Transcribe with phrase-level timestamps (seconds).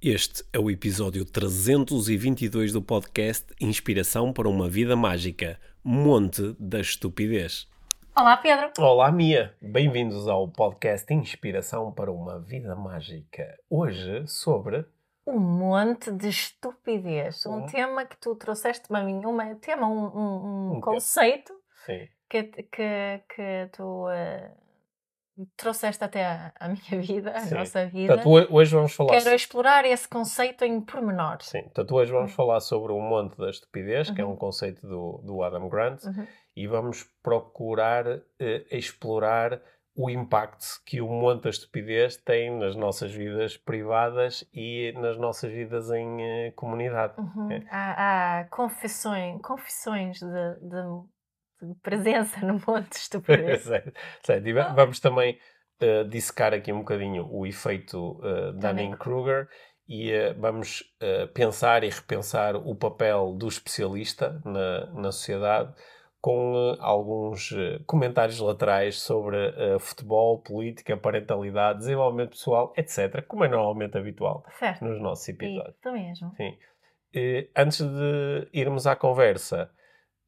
[0.00, 7.68] Este é o episódio 322 do podcast Inspiração para uma Vida Mágica Monte da Estupidez.
[8.16, 8.70] Olá, Pedro.
[8.78, 9.54] Olá, Mia.
[9.60, 13.58] Bem-vindos ao podcast Inspiração para uma Vida Mágica.
[13.68, 14.84] Hoje sobre.
[15.26, 17.44] Um monte de estupidez.
[17.46, 17.66] Um Hum.
[17.66, 21.52] tema que tu trouxeste-me a mim, um tema, um, um- um Um conceito
[21.84, 22.08] Sim.
[22.30, 24.52] que, que, que tu eh,
[25.56, 27.54] trouxeste até à, à minha vida, à Sim.
[27.54, 28.14] nossa vida.
[28.14, 29.10] Portanto, ho- hoje vamos falar.
[29.22, 31.46] Quero explorar esse conceito em pormenores.
[31.46, 34.32] Sim, portanto, hoje vamos falar sobre o monte da estupidez, que é Uhum.
[34.32, 36.26] um conceito do, do Adam Grant, Uhum.
[36.56, 38.06] e vamos procurar
[38.40, 39.60] eh, explorar
[40.00, 45.50] o impacto que o monte da estupidez tem nas nossas vidas privadas e nas nossas
[45.50, 47.14] vidas em eh, comunidade.
[47.18, 47.50] Uhum.
[47.50, 47.64] É.
[47.68, 50.82] Há, há confissões, confissões de- de
[51.82, 53.62] presença no monte de estupidez.
[53.62, 54.46] Certo, certo.
[54.46, 55.38] E va- vamos também
[55.80, 59.48] eh, dissecar aqui um bocadinho o efeito eh, Dunning-Kruger
[59.88, 65.72] e eh, vamos eh, pensar e repensar o papel do especialista na, na sociedade
[66.20, 67.54] com alguns
[67.86, 74.84] comentários laterais sobre futebol, política, parentalidade, desenvolvimento pessoal, etc., como é normalmente habitual certo.
[74.84, 75.76] nos nossos episódios.
[75.78, 76.34] Isso mesmo.
[76.36, 76.58] Sim.
[77.56, 79.70] Antes de irmos à conversa,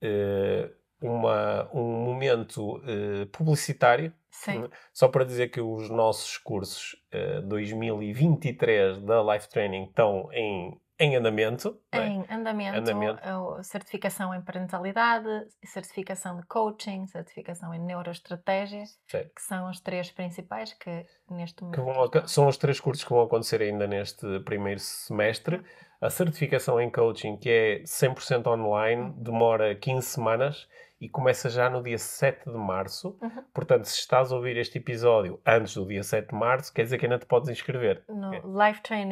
[0.00, 0.70] eh,
[1.03, 4.69] uma, um momento eh, publicitário, Sim.
[4.93, 11.17] só para dizer que os nossos cursos eh, 2023 da Life Training estão em, em
[11.17, 11.78] andamento.
[11.93, 12.06] é?
[12.06, 13.21] Em andamento, Andamento.
[13.59, 15.28] a certificação em parentalidade,
[15.65, 19.34] certificação de coaching, certificação em neuroestratégia, Certo.
[19.34, 21.78] que são as três principais que neste momento.
[21.78, 25.62] Que vão são os três cursos que vão acontecer ainda neste primeiro semestre.
[26.01, 30.67] A certificação em coaching, que é 100% online, demora 15 semanas
[31.01, 33.17] e começa já no dia 7 de março.
[33.23, 33.43] Uhum.
[33.55, 36.98] Portanto, se estás a ouvir este episódio antes do dia 7 de março, quer dizer
[36.98, 38.05] que ainda te podes inscrever.
[38.09, 38.43] No É.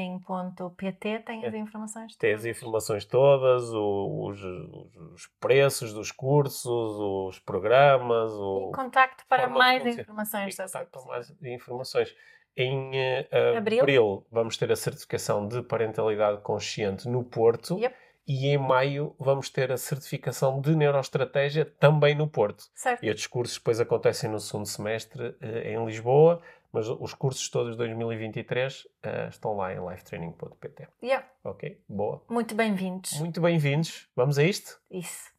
[0.08, 1.56] lifetraining.pt tem as É.
[1.56, 2.16] informações.
[2.16, 2.56] Tem as todas.
[2.56, 9.84] informações todas, os, os- os preços dos cursos, os programas, o E contacto para mais
[9.86, 10.56] informações.
[10.56, 12.14] contacto para mais informações.
[12.60, 13.80] Em eh, Abril.
[13.82, 14.26] abril.
[14.32, 17.78] vamos ter a certificação de parentalidade consciente no Porto.
[17.78, 17.94] Yep.
[18.28, 22.64] E em maio vamos ter a certificação de neuroestratégia também no Porto.
[22.74, 23.02] Certo.
[23.02, 27.72] E estes cursos depois acontecem no segundo semestre eh, em Lisboa, mas os cursos todos
[27.72, 30.88] de 2023 eh, estão lá em lifetraining.pt.
[31.02, 31.26] Yeah.
[31.42, 31.80] Ok?
[31.88, 32.22] Boa.
[32.28, 33.18] Muito bem-vindos.
[33.18, 34.06] Muito bem-vindos.
[34.14, 34.78] Vamos a isto?
[34.90, 35.32] Isso.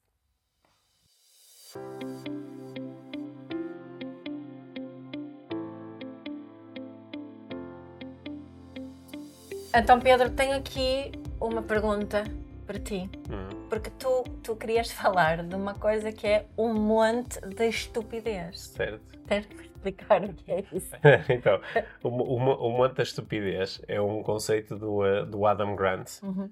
[9.76, 12.24] Então, Pedro, tenho aqui uma pergunta
[12.70, 13.10] para ti.
[13.32, 13.68] Hum.
[13.68, 18.60] Porque tu, tu querias falar de uma coisa que é um monte de estupidez.
[18.76, 19.02] Certo.
[19.28, 20.96] Tens me explicar o que é isso?
[21.30, 21.60] então,
[22.04, 22.36] o, o,
[22.68, 26.50] o monte da estupidez é um conceito do, eh, do Adam Grant, Uhum.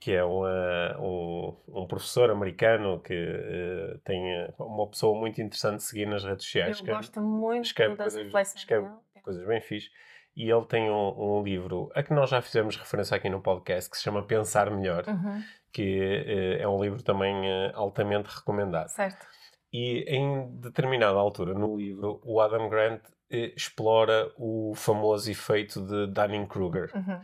[0.00, 5.40] que é um, eh, um, um professor americano que eh, tem eh, uma pessoa muito
[5.42, 6.78] interessante de seguir nas redes sociais.
[6.78, 8.88] Eu que é- gosto muito escreve das reflexões dele.
[9.22, 9.90] coisas bem fixe.
[10.36, 13.90] E ele tem um, um livro a que nós já fizemos referência aqui no podcast
[13.90, 15.42] que se chama Pensar Melhor, Uhum.
[15.72, 18.88] Que eh, é um livro também eh, altamente recomendado.
[18.88, 19.26] Certo.
[19.72, 26.06] E em determinada altura no livro, o Adam Grant eh, explora o famoso efeito de
[26.06, 27.20] Dunning-Kruger, Uhum.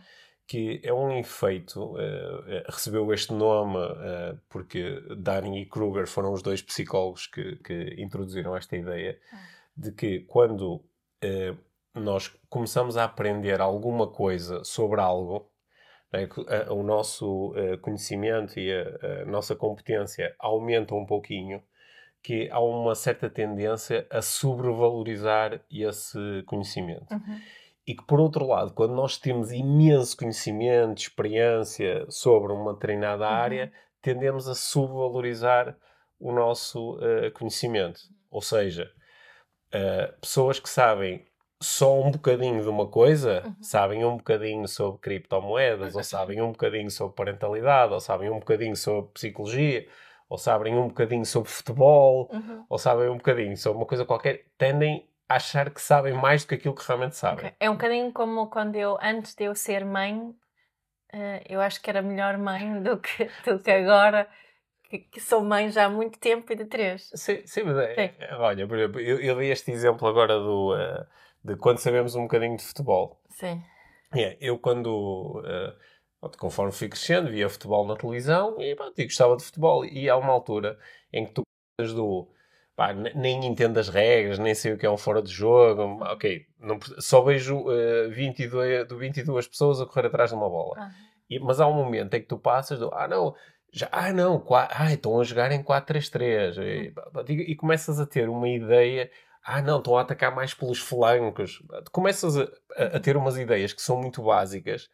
[0.46, 6.42] que é um efeito, eh, recebeu este nome eh, porque Dunning e Kruger foram os
[6.42, 9.18] dois psicólogos que, que introduziram esta ideia
[9.74, 10.84] de que quando
[11.22, 11.54] eh,
[11.94, 15.50] nós começamos a aprender alguma coisa sobre algo,
[16.70, 21.62] o nosso eh, conhecimento e a, nossa competência aumentam um pouquinho,
[22.22, 27.12] que há uma certa tendência a sobrevalorizar esse conhecimento.
[27.12, 27.40] Uhum.
[27.86, 33.30] E que, por outro lado, quando nós temos imenso conhecimento, experiência sobre uma determinada Uhum.
[33.30, 35.76] área, tendemos a subvalorizar
[36.18, 38.00] o nosso eh, conhecimento.
[38.30, 38.90] Ou seja,
[39.72, 41.26] eh, pessoas que sabem
[41.64, 43.54] só um bocadinho de uma coisa, Uhum.
[43.60, 48.76] sabem um bocadinho sobre criptomoedas, ou sabem um bocadinho sobre parentalidade, ou sabem um bocadinho
[48.76, 49.86] sobre psicologia,
[50.28, 52.64] ou sabem um bocadinho sobre futebol, Uhum.
[52.68, 56.48] ou sabem um bocadinho sobre uma coisa qualquer, tendem a achar que sabem mais do
[56.48, 57.46] que aquilo que realmente sabem.
[57.46, 57.56] Ok.
[57.58, 60.34] É um bocadinho como quando eu, antes de eu ser mãe,
[61.12, 64.28] eh, eu acho que era melhor mãe do que, do que agora,
[65.10, 67.10] que, sou mãe já há muito tempo e de três.
[67.14, 68.10] Sim, sim, mas é, Sim.
[68.18, 71.06] é- olha, por exemplo, eu, eu dei este exemplo agora do, eh,
[71.44, 73.20] de quando sabemos um bocadinho de futebol.
[73.28, 73.62] Sim.
[74.14, 75.42] É, eu quando,
[76.20, 79.84] pronto, conforme fui crescendo, via futebol na televisão e, pronto, e gostava de futebol.
[79.84, 80.78] E há uma altura
[81.12, 81.42] em que tu
[81.76, 82.28] precisas do
[82.76, 86.46] pá, nem entendo as regras, nem sei o que é um fora de jogo, ok,
[86.58, 90.74] não, só vejo uh, 22, do 22 pessoas a correr atrás de uma bola.
[90.78, 90.90] Ah.
[91.30, 93.34] E, mas há um momento em que tu passas do, ah não,
[93.72, 98.06] já, ah não, quatro, ah, estão a jogar em 4-3-3 e, e, e começas a
[98.06, 99.10] ter uma ideia,
[99.44, 101.62] ah não, estão a atacar mais pelos flancos.
[101.92, 104.88] Começas a, a, ter umas ideias que são muito básicas,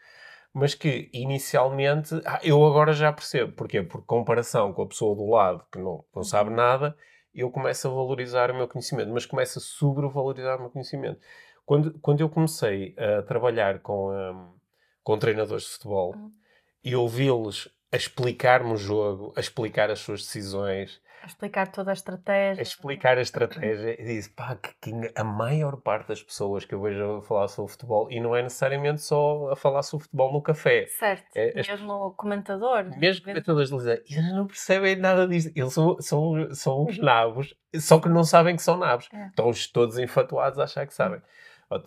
[0.52, 3.52] mas que inicialmente ah, eu agora já percebo.
[3.52, 3.82] Porquê?
[3.82, 6.96] Por comparação com a pessoa do lado que não, não sabe nada,
[7.32, 11.20] eu começo a valorizar o meu conhecimento, mas começo a sobrevalorizar o meu conhecimento.
[11.64, 14.52] Quando, quando eu comecei a trabalhar com, um,
[15.04, 16.32] com treinadores de futebol uhum.
[16.82, 21.92] e ouvi-los a explicar-me o jogo, a explicar as suas decisões, a explicar toda a
[21.92, 22.60] estratégia.
[22.60, 24.00] A explicar a estratégia.
[24.00, 27.72] E disse, pá, que, a maior parte das pessoas que eu vejo a falar sobre
[27.72, 30.86] futebol, e não é necessariamente só a falar sobre futebol no café.
[30.86, 32.84] Certo, é, mesmo o comentador.
[32.98, 35.50] Mesmo comentadores dizem, eles não percebem nada disso.
[35.54, 39.08] Eles são, são, são uns nabos, só que não sabem que são nabos.
[39.12, 39.26] É.
[39.26, 41.20] Estão todos enfatuados a achar que sabem.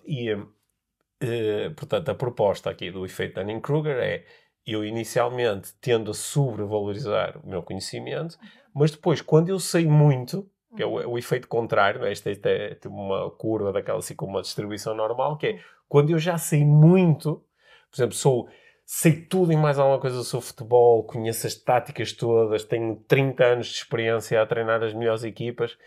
[0.06, 4.26] E, uh, portanto, a proposta aqui do efeito Dunning-Kruger é
[4.66, 8.50] eu inicialmente tendo a sobrevalorizar o meu conhecimento, uhum.
[8.74, 11.12] Mas depois, quando eu sei muito, que é o, uhum.
[11.12, 15.38] o efeito contrário, esta, esta é tipo uma curva daquela assim com uma distribuição normal,
[15.38, 17.44] que é quando eu já sei muito,
[17.90, 18.50] por exemplo, sou
[18.86, 23.68] sei tudo e mais alguma coisa sobre futebol, conheço as táticas todas, tenho 30 anos
[23.68, 25.78] de experiência a treinar as melhores equipas,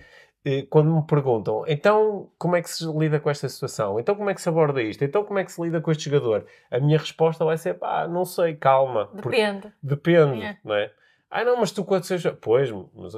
[0.71, 3.99] quando me perguntam, então como é que se lida com esta situação?
[3.99, 5.03] Então como é que se aborda isto?
[5.03, 6.47] Então como é que se lida com este jogador?
[6.71, 9.11] A minha resposta vai ser, pá, não sei, calma.
[9.13, 9.73] Depende.
[9.83, 10.57] Depende, é.
[10.65, 10.93] não é?
[11.41, 12.33] Ah, não, mas tu quando seja...
[12.33, 13.13] Pois, mas,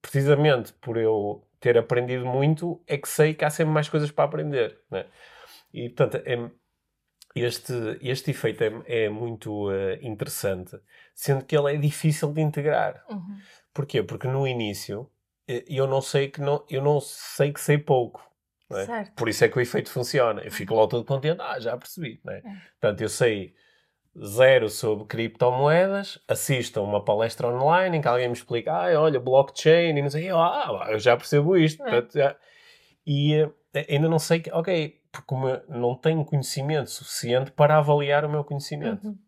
[0.00, 4.24] precisamente por eu ter aprendido muito, é que sei que há sempre mais coisas para
[4.24, 5.06] aprender, não é?
[5.72, 6.50] E, portanto, é,
[7.34, 10.78] este, este efeito é, é muito uh, interessante,
[11.14, 13.04] sendo que ele é difícil de integrar.
[13.08, 13.38] Uhum.
[13.74, 14.02] Porquê?
[14.02, 15.10] Porque no início
[15.46, 18.24] eu não sei que não, eu não sei que sei pouco.
[18.72, 19.04] É?
[19.16, 20.42] Por isso é que o efeito funciona.
[20.42, 22.20] Eu fico logo todo contente, ah, já percebi.
[22.28, 22.38] É?
[22.38, 22.42] É.
[22.80, 23.54] Portanto, eu sei
[24.24, 29.20] zero sobre criptomoedas, assisto a uma palestra online em que alguém me explica, ah, olha,
[29.20, 31.82] blockchain, e não sei, ah, eu já percebo isto.
[31.82, 31.90] É.
[31.90, 32.36] Portanto, já...
[33.06, 33.54] E uh,
[33.88, 35.34] ainda não sei, que, ok, porque
[35.68, 39.06] não tenho conhecimento suficiente para avaliar o meu conhecimento.
[39.06, 39.18] Uhum.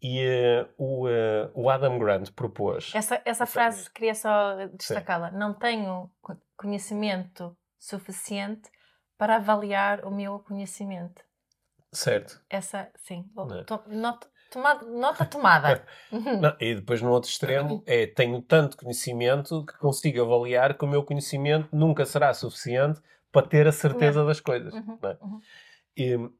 [0.00, 2.92] E uh, o, uh, o Adam Grant propôs.
[2.94, 5.30] Essa, essa frase queria só destacá-la.
[5.30, 6.10] Não tenho
[6.56, 8.70] conhecimento suficiente
[9.16, 11.22] para avaliar o meu conhecimento.
[11.92, 12.40] Certo.
[12.50, 13.24] Essa, sim.
[13.58, 13.64] É?
[13.64, 13.82] To,
[14.50, 15.84] tomada, nota tomada.
[16.10, 20.88] Não, e depois no outro extremo é tenho tanto conhecimento que consigo avaliar que o
[20.88, 23.00] meu conhecimento nunca será suficiente
[23.32, 24.74] para ter a certeza das coisas.
[24.74, 25.16] Uhum, é?
[25.20, 25.40] uhum.
[25.96, 26.30] E,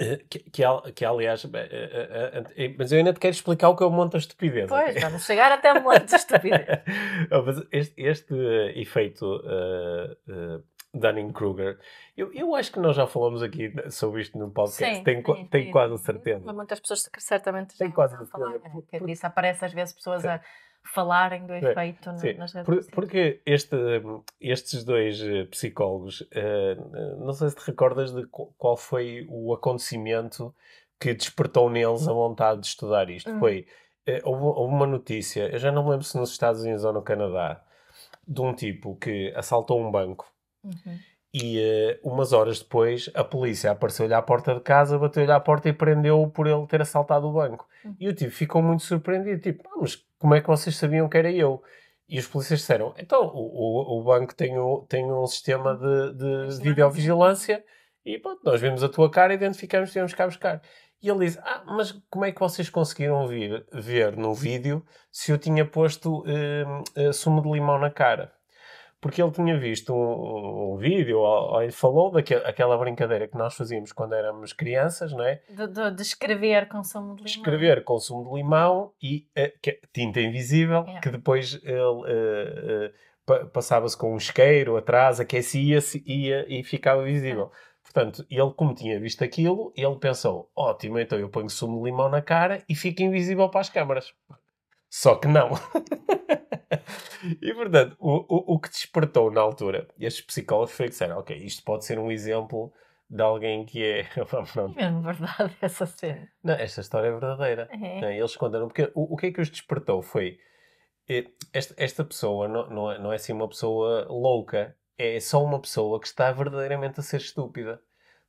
[0.00, 0.62] eh, que, que,
[0.94, 4.12] que aliás, eh, eh, mas eu ainda te quero explicar o que é o monte
[4.12, 4.66] da estupidez.
[4.66, 6.66] Pois, vamos chegar até o monte da estupidez.
[7.70, 8.34] este, este
[8.76, 11.78] efeito uh, uh, Dunning-Kruger,
[12.16, 15.46] eu, eu acho que nós já falamos aqui sobre isto no podcast, sim, tenho, sim,
[15.46, 15.70] tenho sim.
[15.70, 16.52] quase a certeza.
[16.52, 18.32] Muitas pessoas certamente já quase a certeza.
[18.32, 18.56] Falar,
[18.92, 20.40] é, que isso aparece às vezes pessoas a
[20.82, 22.34] falarem do efeito Sim.
[22.34, 23.76] nas redes Por, Porque este,
[24.40, 30.54] estes dois eh, psicólogos, uh, não sei se te recordas de qual foi o acontecimento
[30.98, 33.30] que despertou neles a vontade de estudar isto.
[33.30, 33.38] Uhum.
[33.38, 33.66] Foi,
[34.08, 36.92] uh, houve, houve, uma notícia, eu já não me lembro se nos Estados Unidos ou
[36.92, 37.62] no Canadá,
[38.26, 40.30] de um tipo que assaltou um banco.
[40.64, 40.98] Uhum.
[41.32, 41.60] E
[42.04, 45.72] uh, umas horas depois a polícia apareceu-lhe à porta de casa, bateu-lhe à porta e
[45.72, 47.68] prendeu-o por ele ter assaltado o banco.
[47.84, 47.96] Uhum.
[48.00, 51.16] E o tipo ficou muito surpreendido, tipo, ah, mas como é que vocês sabiam que
[51.16, 51.62] era eu?
[52.08, 56.48] E os polícias disseram, então, o, o, o banco tem, o, tem um sistema de,
[56.48, 57.64] de videovigilância
[58.04, 60.60] e pronto, nós vimos a tua cara, identificamos e viemos cá buscar.
[61.02, 65.30] E ele diz, ah, mas como é que vocês conseguiram vir, ver no vídeo se
[65.32, 68.32] eu tinha posto uh, uh, sumo de limão na cara?
[69.00, 73.54] Porque ele tinha visto um, um vídeo, ou, ou ele falou daquela brincadeira que nós
[73.54, 75.40] fazíamos quando éramos crianças, não é?
[75.48, 77.36] De, de, de escrever consumo de limão.
[77.36, 81.00] Escrever consumo de limão e uh, que, tinta invisível, é.
[81.00, 82.90] que depois ele uh,
[83.34, 87.50] uh, passava-se com um isqueiro atrás, aquecia-se ia, e ficava visível.
[87.66, 87.70] É.
[87.82, 92.08] Portanto, ele, como tinha visto aquilo, ele pensou: ótimo, então eu ponho sumo de limão
[92.08, 94.12] na cara e fica invisível para as câmaras.
[94.90, 95.50] Só que não.
[97.42, 101.36] e portanto, o, o, o que despertou na altura estes psicólogos foi que disseram: ok,
[101.36, 102.72] isto pode ser um exemplo
[103.10, 104.04] de alguém que é.
[104.52, 104.78] Pronto.
[104.78, 106.28] É mesmo verdade essa cena.
[106.42, 107.68] Não, esta história é verdadeira.
[107.72, 108.16] É.
[108.16, 108.68] Eles contaram.
[108.68, 110.38] Porque o, o que é que os despertou foi.
[111.08, 115.42] Eh, esta, esta pessoa não, não, é, não é assim uma pessoa louca, é só
[115.42, 117.82] uma pessoa que está verdadeiramente a ser estúpida.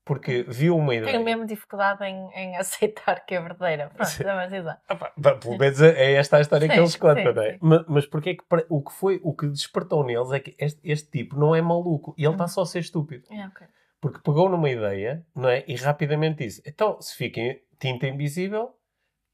[0.03, 1.11] Porque viu uma ideia.
[1.11, 3.89] Tenho mesmo dificuldade em, em aceitar que é verdadeira.
[3.89, 4.81] Pronto, mais exato.
[4.89, 7.51] Ah, pelo menos é esta a história que Sim, eles contam, sim, não é?
[7.51, 7.57] sim.
[7.61, 10.79] Mas, mas porque é que o que foi, o que despertou neles é que este,
[10.83, 13.23] este tipo não é maluco e ele está só a ser estúpido.
[13.31, 13.67] É, ok.
[13.99, 15.63] Porque pegou numa ideia, não é?
[15.67, 18.75] E rapidamente disse: então, se fica em tinta invisível,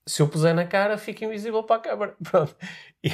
[0.05, 2.15] se eu puser na cara, fica invisível para a câmara.
[2.29, 2.55] Pronto.
[3.01, 3.09] E,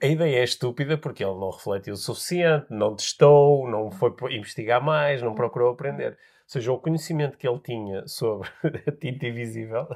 [0.00, 4.30] a ideia é estúpida porque ele não refletiu o suficiente, não testou, não foi pro-
[4.30, 6.10] investigar mais, não procurou aprender.
[6.12, 8.48] Ou seja, o conhecimento que ele tinha sobre
[8.86, 9.86] a tinta invisível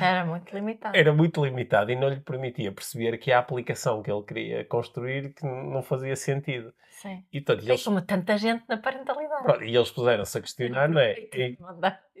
[0.00, 0.96] Era muito limitado.
[0.96, 5.34] era muito limitado e não lhe permitia perceber que a aplicação que ele queria construir
[5.34, 6.72] que não fazia sentido.
[6.90, 7.24] Sim.
[7.32, 9.42] E, portanto, eles, como tanta gente na parentalidade.
[9.42, 11.14] pronto, e eles puseram-se a questionar, não é?
[11.32, 11.58] Em,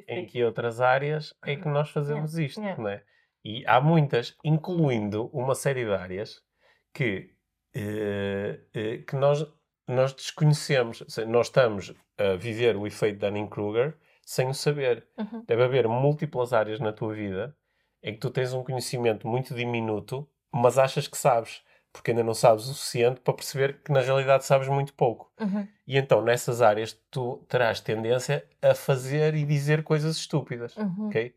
[0.08, 3.02] em que outras áreas é que nós fazemos isto, não é?
[3.44, 6.42] E há muitas, incluindo uma série de áreas
[6.94, 7.30] que,
[7.74, 9.46] eh, eh, que nós,
[9.86, 11.02] nós desconhecemos.
[11.08, 15.06] Seja, nós estamos a viver o efeito Dunning-Kruger sem o saber.
[15.18, 15.44] Uhum.
[15.46, 17.54] Deve haver múltiplas áreas na tua vida
[18.02, 22.34] em que tu tens um conhecimento muito diminuto, mas achas que sabes, porque ainda não
[22.34, 25.32] sabes o suficiente para perceber que na realidade sabes muito pouco.
[25.40, 25.66] Uhum.
[25.86, 31.08] E então nessas áreas tu terás tendência a fazer e dizer coisas estúpidas, Uhum.
[31.08, 31.34] ok?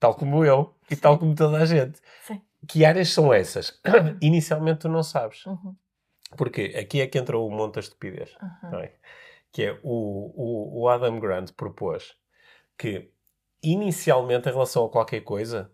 [0.00, 2.00] Tal como eu e tal como toda a gente.
[2.22, 2.40] Sim.
[2.66, 3.78] Que áreas são essas?
[4.20, 5.46] Inicialmente tu não sabes.
[5.46, 5.76] Uhum.
[6.36, 8.80] Porque aqui é que entra o monte da estupidez Uhum.
[8.80, 8.92] é?
[9.52, 10.32] que é o,
[10.82, 12.14] o, o Adam Grant propôs
[12.78, 13.10] que
[13.62, 15.70] inicialmente em relação a qualquer coisa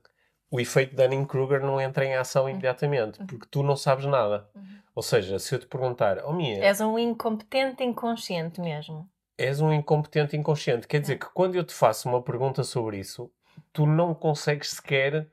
[0.50, 4.62] o efeito Dunning-Kruger não entra em ação imediatamente porque tu não sabes nada Uhum.
[4.94, 9.08] ou seja, se eu te perguntar oh minha, És um incompetente inconsciente mesmo.
[9.38, 13.30] és um incompetente inconsciente quer dizer que quando eu te faço uma pergunta sobre isso
[13.72, 15.28] tu não consegues sequer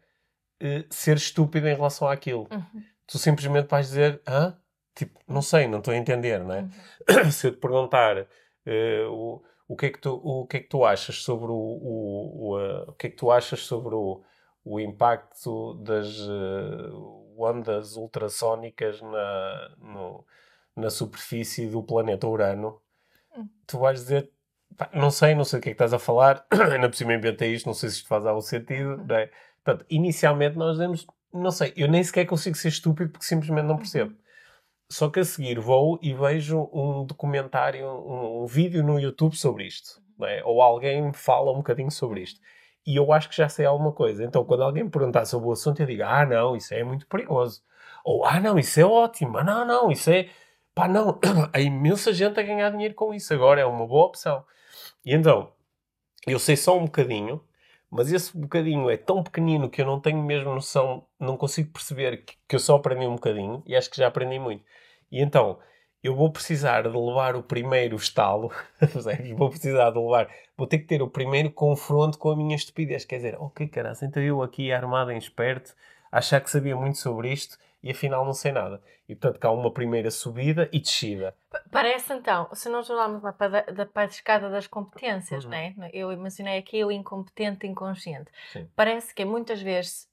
[0.60, 2.84] eh, ser estúpido em relação àquilo Uhum.
[3.08, 4.56] tu simplesmente vais dizer hã?
[4.96, 6.62] tipo, não sei, não estou a entender não é?
[6.62, 7.32] Uhum.
[7.32, 8.28] se eu te perguntar
[8.66, 11.56] eh, o, o, que é que tu, o que é que tu achas sobre o,
[11.56, 14.22] o, o, eh, o que é que tu achas sobre o,
[14.64, 16.08] o impacto das
[17.38, 20.26] ondas ultrassónicas na, no-
[20.76, 22.80] na superfície do planeta Urano,
[23.36, 23.48] Hum.
[23.68, 24.33] tu vais dizer "Pá,
[24.94, 27.54] não sei, não sei o que é que estás a falar, ainda por cima inventei
[27.54, 29.30] isto, não sei se isto faz algum sentido, não é?
[29.64, 33.78] Portanto, inicialmente nós dizemos, não sei, eu nem sequer consigo ser estúpido porque simplesmente não
[33.78, 34.16] percebo.
[34.92, 39.66] Só que a seguir vou e vejo um documentário, um, um vídeo no YouTube sobre
[39.66, 40.02] isto.
[40.24, 40.44] é?
[40.44, 42.40] Ou alguém me fala um bocadinho sobre isto.
[42.86, 44.24] E eu acho que já sei alguma coisa.
[44.24, 47.08] Então, quando alguém me perguntar sobre o assunto, eu digo: Ah, não, isso é muito
[47.08, 47.64] perigoso.
[48.04, 49.38] Ou Ah, não, isso é ótimo.
[49.38, 50.30] Ah, não, não, isso é.
[50.76, 51.20] Pá, não,
[51.54, 53.62] há imensa gente a ganhar dinheiro com isso agora.
[53.62, 54.46] É uma boa opção.
[55.06, 55.52] E então,
[56.28, 57.44] eu sei só um bocadinho,
[57.90, 62.24] mas esse bocadinho é tão pequenino que eu não tenho mesmo noção, não consigo perceber
[62.24, 64.64] que, que eu só aprendi um bocadinho e acho que já aprendi muito.
[65.12, 65.60] E então,
[66.04, 68.52] eu vou precisar de levar o primeiro estalo,
[69.38, 73.06] vou precisar de levar, vou ter que ter o primeiro confronto com a minha estupidez.
[73.06, 75.74] Quer dizer, ok, caralho, então eu aqui armado em esperto,
[76.12, 78.82] achar que sabia muito sobre isto e afinal não sei nada.
[79.08, 81.36] E portanto, cá uma primeira subida e descida.
[81.74, 82.88] Pa- Parece então, se nós
[83.34, 85.50] para, da, da- escada das competências, Uhum.
[85.52, 85.76] né?
[85.92, 88.32] eu mencionei aqui o incompetente inconsciente.
[88.52, 88.70] Sim.
[88.76, 90.08] Parece que muitas vezes,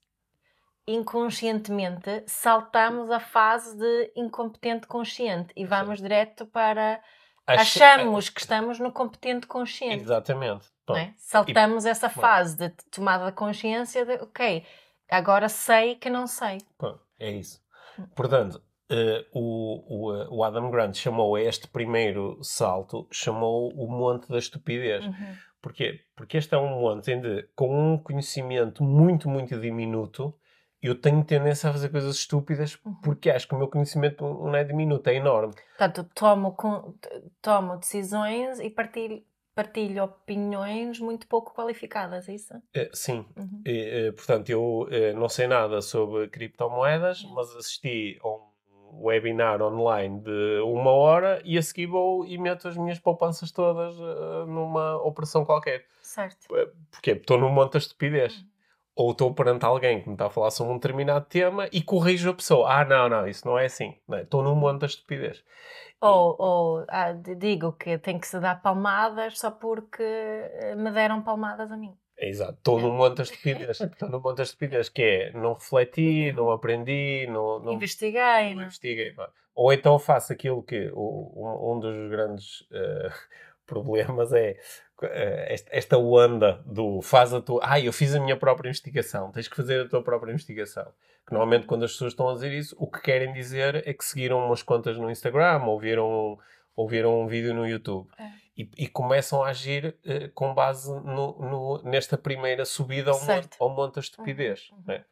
[0.87, 7.01] inconscientemente, saltamos a fase de incompetente consciente e vamos direto para.
[7.47, 10.03] Acha- Achamos que estamos no competente consciente.
[10.03, 10.67] Exatamente.
[10.95, 11.13] é?
[11.17, 12.21] Saltamos essa Bom.
[12.21, 14.65] fase de tomada de consciência de, ok,
[15.09, 16.57] agora sei que não sei.
[16.77, 17.61] Pronto, é isso.
[18.15, 24.37] Portanto, eh, o, o, Adam Grant chamou a este primeiro salto, chamou o monte da
[24.37, 25.05] estupidez.
[25.05, 25.35] Uhum.
[25.61, 26.01] Porquê?
[26.15, 30.35] Porque este é um monte em de, com um conhecimento muito, muito diminuto,
[30.81, 32.95] eu tenho tendência a fazer coisas estúpidas Uhum.
[33.03, 35.53] porque acho que o meu conhecimento não é diminuto, é enorme.
[35.77, 36.95] Portanto, tomo, com-
[37.41, 42.53] tomo decisões e partilho, partilho opiniões muito pouco qualificadas, é isso?
[42.73, 43.61] Eh, sim, Uhum.
[43.63, 48.50] Eh, eh, portanto, eu não sei nada sobre criptomoedas, mas assisti a um
[49.01, 53.95] webinar online de uma hora e a seguir vou e meto as minhas poupanças todas
[53.99, 55.85] eh, numa operação qualquer.
[56.01, 56.47] Certo.
[56.47, 56.71] Porquê?
[56.91, 58.37] Porque estou num monte de estupidez.
[58.37, 58.51] Uhum.
[58.93, 62.29] Ou estou perante alguém que me está a falar sobre um determinado tema e corrijo
[62.29, 62.69] a pessoa.
[62.69, 63.95] Ah, não, não, isso não é assim.
[64.11, 64.21] É?
[64.21, 65.43] Estou num monte de estupidez.
[66.01, 71.21] Ou, ou ah, digo que tem que se dar palmadas só porque eh, me deram
[71.21, 71.95] palmadas a mim.
[72.23, 72.53] Exato.
[72.53, 73.81] Estou num monte de estupidez.
[73.81, 78.61] Estou num monte de estupidez que é não refleti, não aprendi, não, não Investiguei, não
[78.61, 78.65] é?
[78.65, 79.13] investiguei.
[79.55, 83.09] Ou então faço aquilo que o- um, um dos grandes eh,
[83.65, 84.55] problemas é
[85.03, 87.59] eh, esta, esta onda do faz a tua.
[87.63, 89.31] Ah, eu fiz a minha própria investigação.
[89.31, 90.85] Tens que fazer a tua própria investigação.
[91.25, 94.03] Que normalmente quando as pessoas estão a dizer isso, o que querem dizer é que
[94.05, 96.37] seguiram umas contas no Instagram ou viram,
[96.75, 98.07] ou viram um vídeo no YouTube.
[98.19, 98.40] É.
[98.57, 103.49] e, e começam a agir uh, com base no, no, nesta primeira subida ao monte,
[103.59, 104.69] ao monte da estupidez.
[104.71, 104.83] Uhum.
[104.87, 105.05] Né?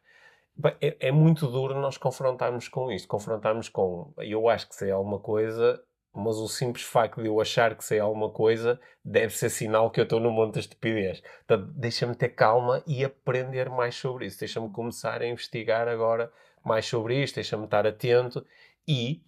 [0.80, 5.18] É, é, muito duro nós confrontarmos com isto, confrontarmos com eu acho que sei alguma
[5.18, 5.82] coisa,
[6.12, 10.00] mas o simples facto de eu achar que sei alguma coisa deve ser sinal que
[10.00, 11.22] eu estou no monte da estupidez.
[11.46, 14.40] Portanto, deixa-me ter calma e aprender mais sobre isso.
[14.40, 16.30] Deixa-me começar a investigar agora
[16.64, 18.44] mais sobre isto, deixa-me estar atento
[18.86, 19.22] e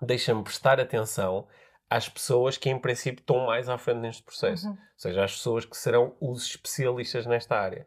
[0.00, 1.48] deixa-me prestar atenção
[1.88, 4.66] às pessoas que, em princípio, estão mais à frente neste processo.
[4.66, 4.72] Uhum.
[4.72, 7.86] Ou seja, às pessoas que serão os especialistas nesta área.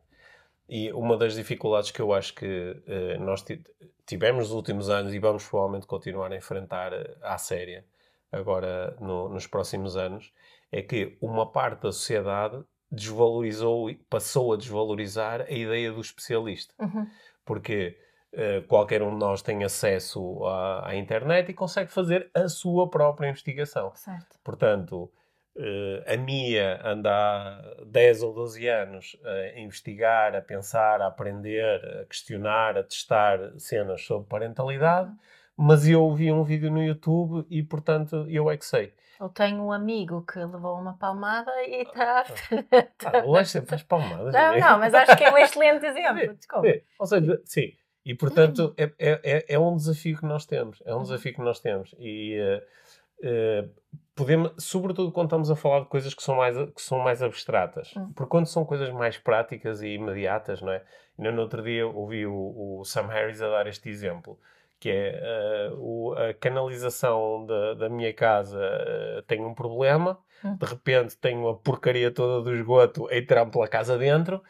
[0.68, 3.44] E uma das dificuldades que eu acho que uh, nós
[4.06, 7.84] tivemos nos últimos anos e vamos provavelmente continuar a enfrentar uh, à séria
[8.32, 10.32] agora no, nos próximos anos
[10.72, 16.74] é que uma parte da sociedade desvalorizou, passou a desvalorizar a ideia do especialista.
[16.79, 17.08] Uhum.
[17.44, 17.98] Porque
[18.67, 23.29] qualquer um de nós tem acesso à, à, internet e consegue fazer a sua própria
[23.29, 23.91] investigação.
[23.95, 24.39] Certo.
[24.43, 25.12] Portanto,
[25.59, 31.83] Uh, a Mia anda há 10 ou 12 anos a investigar, a pensar, a aprender,
[32.01, 35.12] a questionar, a testar cenas sobre parentalidade,
[35.57, 38.93] mas eu ouvi um vídeo no YouTube e, portanto, eu é que sei.
[39.19, 42.24] Eu tenho um amigo que levou uma palmada e está.
[43.03, 44.33] Ah, hoje sempre faz palmadas.
[44.33, 44.59] Não, é?
[44.62, 46.36] não, mas acho que é um excelente exemplo.
[46.36, 46.67] Desculpa.
[46.98, 47.74] Ou seja, sim.
[48.10, 50.82] E portanto é, é, é, é um desafio que nós temos.
[50.84, 51.94] É um desafio que nós temos.
[52.00, 53.70] E uh, uh,
[54.16, 57.94] podemos, sobretudo quando estamos a falar de coisas que são mais, que são mais abstratas.
[57.96, 58.12] Hum.
[58.16, 60.82] Porque quando são coisas mais práticas e imediatas, não é?
[61.20, 64.39] E no outro dia ouvi o, o Sam Harris a dar este exemplo,
[64.80, 70.56] que é uh, o, a canalização da, da minha casa uh, tem um problema, hum.
[70.56, 74.42] de repente tenho a porcaria toda do esgoto a entrar pela casa dentro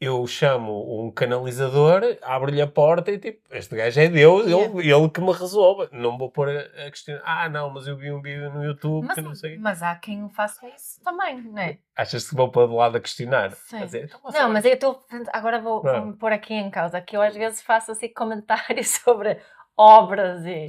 [0.00, 4.66] eu chamo um canalizador, abro-lhe a porta e tipo, este gajo é Deus, yeah.
[4.66, 5.90] ele, ele que me resolve.
[5.92, 9.06] Não vou pôr a, a questão, ah não, mas eu vi um vídeo no YouTube
[9.06, 9.58] mas, que não sei.
[9.58, 11.78] Mas há quem faça isso também, não é?
[11.94, 13.50] Achas que vão para o lado a questionar?
[13.52, 13.84] Sim.
[13.84, 15.04] Dizer, então, não, mas eu estou,
[15.34, 19.38] agora vou, vou pôr aqui em causa, que eu às vezes faço assim comentários sobre
[19.76, 20.68] obras e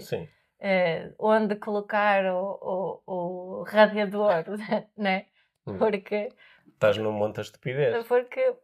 [0.60, 4.44] eh, onde colocar o, o, o radiador,
[4.98, 5.28] né?
[5.64, 6.28] Porque...
[6.68, 8.06] Estás num monte de estupidez.
[8.08, 8.56] Porque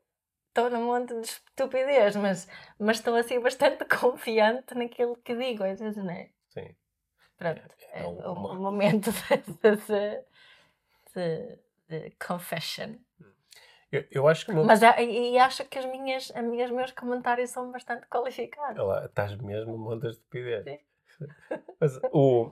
[0.58, 2.48] estou num monte de estupidez, mas,
[2.80, 6.30] mas estou assim bastante confiante naquilo que digo, às vezes, não é?
[6.50, 6.76] Sim.
[7.38, 9.12] Pronto, é, é, é o, o, momento
[9.62, 10.24] de,
[11.16, 12.96] de, de, confession.
[13.92, 14.52] Eu, eu, acho que.
[14.52, 18.80] Mas e acho que as minhas, as minhas, meus comentários são bastante qualificados.
[18.80, 20.64] Olha, estás mesmo num monte de estupidez.
[20.64, 20.80] Sim.
[21.80, 22.52] Mas o,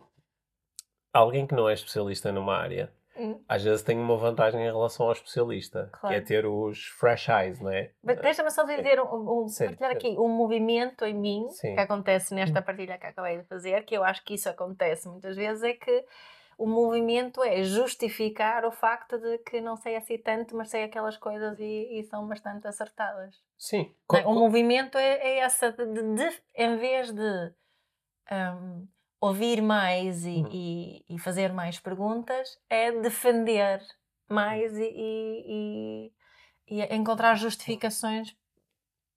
[1.12, 3.42] alguém que não é especialista numa área Hum.
[3.48, 6.16] Às vezes tem uma vantagem em relação ao especialista, claro.
[6.16, 7.92] que é ter os fresh eyes, não é?
[8.04, 11.76] Deixa-me só dizer, um, um, partilhar aqui um movimento em mim Sim.
[11.76, 15.36] que acontece nesta partilha que acabei de fazer, que eu acho que isso acontece muitas
[15.36, 16.06] vezes, é que
[16.58, 21.18] o movimento é justificar o facto de que não sei assim tanto, mas sei aquelas
[21.18, 23.36] coisas e, e são bastante acertadas.
[23.58, 23.94] Sim.
[24.26, 27.54] o movimento é, é essa de, de, de, em vez de
[28.32, 28.88] um,
[29.26, 30.50] ouvir mais e, uhum.
[30.52, 33.82] e, e, fazer mais perguntas é defender
[34.30, 36.12] mais e,
[36.68, 38.36] e, encontrar justificações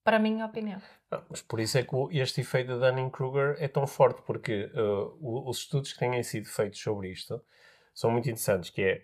[0.04, 0.80] para a minha opinião.
[1.10, 5.48] Não, mas por isso é que este efeito de Dunning-Kruger é tão forte, porque uh,
[5.48, 7.42] os estudos que têm sido feitos sobre isto
[7.94, 9.02] são muito interessantes, que é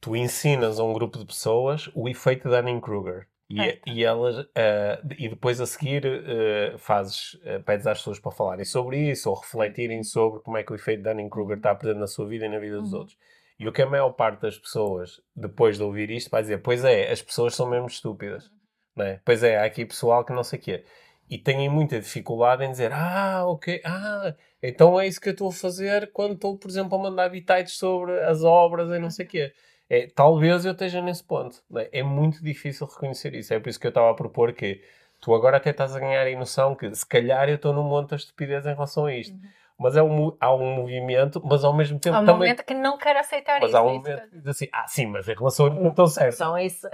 [0.00, 3.28] tu ensinas a um grupo de pessoas o efeito Dunning-Kruger.
[3.50, 8.30] E, e elas uh, e depois a seguir uh, fazes uh, pedes às pessoas para
[8.30, 12.06] falarem sobre isso ou refletirem sobre como é que o efeito Dunning-Kruger está presente na
[12.06, 12.98] sua vida e na vida dos uhum.
[12.98, 13.16] outros.
[13.58, 16.84] E o que a maior parte das pessoas, depois de ouvir isto, vai dizer: Pois
[16.84, 18.46] é, as pessoas são mesmo estúpidas.
[18.46, 18.58] Uhum.
[18.96, 19.20] Não é?
[19.24, 20.84] Pois é, há aqui pessoal que não sei o quê.
[21.30, 25.48] E têm muita dificuldade em dizer: Ah, ok, ah, então é isso que eu estou
[25.48, 29.24] a fazer quando estou, por exemplo, a mandar bitites sobre as obras e não sei
[29.24, 29.52] o quê.
[29.90, 31.62] É, talvez eu esteja nesse ponto.
[31.76, 32.00] É?
[32.00, 33.54] é muito difícil reconhecer isso.
[33.54, 34.82] É por isso que eu estava a propor que
[35.20, 38.10] tu agora até estás a ganhar a noção que se calhar eu estou num monte
[38.10, 39.34] de estupidez em relação a isto.
[39.34, 39.48] Uhum.
[39.78, 42.40] Mas é um, há um movimento, mas ao mesmo tempo há um também...
[42.40, 43.72] momento que não quer aceitar mas isso.
[43.72, 46.08] Mas há um momento que diz assim, ah sim, mas em relação a não estou
[46.08, 46.34] certo.
[46.34, 46.88] São isso.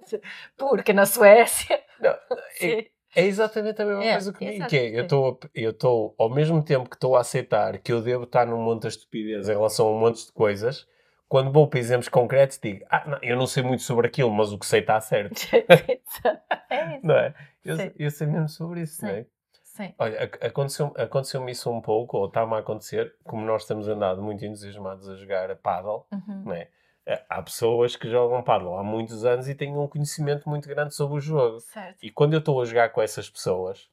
[0.56, 1.78] Porque na Suécia...
[2.00, 6.14] Não, é, é, exatamente a mesma é, coisa comigo, que é, eu estou, eu estou,
[6.18, 9.50] ao mesmo tempo que estou a aceitar que eu devo estar num monte de estupidez
[9.50, 10.88] em relação a um monte de coisas,
[11.32, 14.52] quando vou para exemplos concretos, digo, ah, não, eu não sei muito sobre aquilo, mas
[14.52, 15.40] o que sei está certo.
[15.56, 17.02] é isso.
[17.02, 17.34] Não é?
[17.64, 19.06] Eu, eu, sei mesmo sobre isso, Sim.
[19.06, 19.26] não é?
[19.62, 19.94] Sim.
[19.98, 24.44] Olha, aconteceu-me aconteceu isso um pouco, ou está-me a acontecer, como nós temos andado muito
[24.44, 26.42] entusiasmados a jogar paddle, uhum.
[26.44, 26.68] não é?
[27.06, 30.94] Eh, há pessoas que jogam paddle há muitos anos e têm um conhecimento muito grande
[30.94, 31.60] sobre o jogo.
[31.60, 31.96] Certo.
[32.02, 33.88] E quando eu estou a jogar com essas pessoas,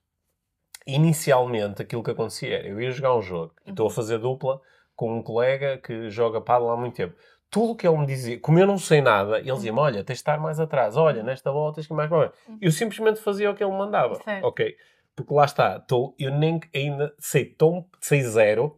[0.85, 3.67] inicialmente aquilo que acontecia era, eu ia jogar um jogo, uhum.
[3.67, 3.95] e estou a uhum.
[3.95, 4.61] fazer dupla,
[4.99, 7.15] com um colega que joga paddle há muito tempo.
[7.49, 10.17] tudo o que ele me dizia, como eu não sei nada, ele dizia-me: Olha, tens
[10.17, 13.49] de estar mais atrás, olha, nesta bola tens que ir mais para Eu simplesmente fazia
[13.49, 14.15] o que ele mandava.
[14.15, 14.43] Certo.
[14.45, 14.75] Ok.
[15.15, 18.77] Porque lá está, tô, eu nem ainda sei, tão, sei zero,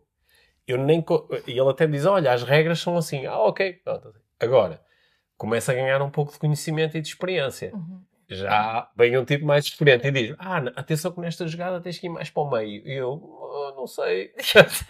[0.68, 1.04] eu nem.
[1.48, 3.26] E ele até me diz: Olha, as regras são assim.
[3.26, 3.82] Ah, ok.
[4.40, 4.80] Agora,
[5.36, 7.72] começa a ganhar um pouco de conhecimento e de experiência.
[7.74, 8.00] Uhum
[8.36, 12.08] já vem um tipo mais experiente e diz: Ah, atenção que nesta jogada tens que
[12.08, 12.88] ir mais para o meio.
[12.88, 14.34] E eu, oh, não sei.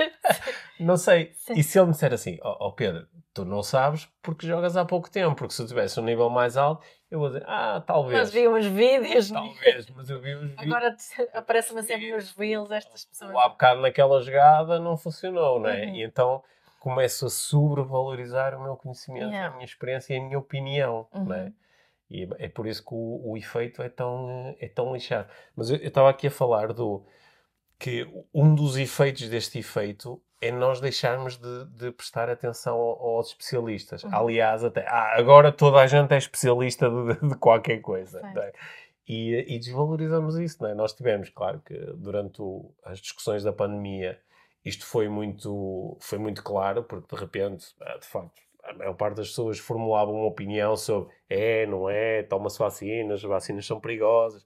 [0.79, 1.31] não sei.
[1.33, 1.53] Sim.
[1.53, 4.85] E se ele me disser assim: oh, oh, Pedro, tu não sabes porque jogas há
[4.85, 8.19] pouco tempo, porque se eu tivesse um nível mais alto, eu vou dizer: Ah, talvez.
[8.19, 9.31] Mas vi uns vídeos.
[9.31, 10.61] Talvez, mas eu vi uns vídeos.
[10.61, 10.95] Agora
[11.33, 13.35] aparece-me sempre nos reels estas pessoas.
[13.35, 15.85] Há bocado naquela jogada não funcionou, não é?
[15.85, 15.95] Uhum.
[15.95, 16.43] E então
[16.81, 19.49] começo a sobrevalorizar o meu conhecimento, yeah.
[19.49, 21.25] a minha experiência e a minha opinião, uhum.
[21.25, 21.53] não é?
[22.11, 25.29] E é por isso que o, o efeito é tão, é tão lixado.
[25.55, 27.05] Mas eu estava aqui a falar do
[27.79, 34.03] que um dos efeitos deste efeito é nós deixarmos de, de prestar atenção aos especialistas.
[34.03, 34.13] Uhum.
[34.13, 38.19] Aliás, até ah, agora toda a gente é especialista de, de qualquer coisa.
[38.19, 38.51] É?
[39.07, 40.61] E, e, desvalorizamos isso.
[40.61, 40.73] Não é?
[40.73, 44.19] Nós tivemos, claro, que durante o, as discussões da pandemia
[44.63, 49.17] isto foi muito, foi muito claro, porque de repente, ah, de facto, a maior parte
[49.17, 54.45] das pessoas formulavam uma opinião sobre é, não é, toma-se vacinas, as vacinas são perigosas.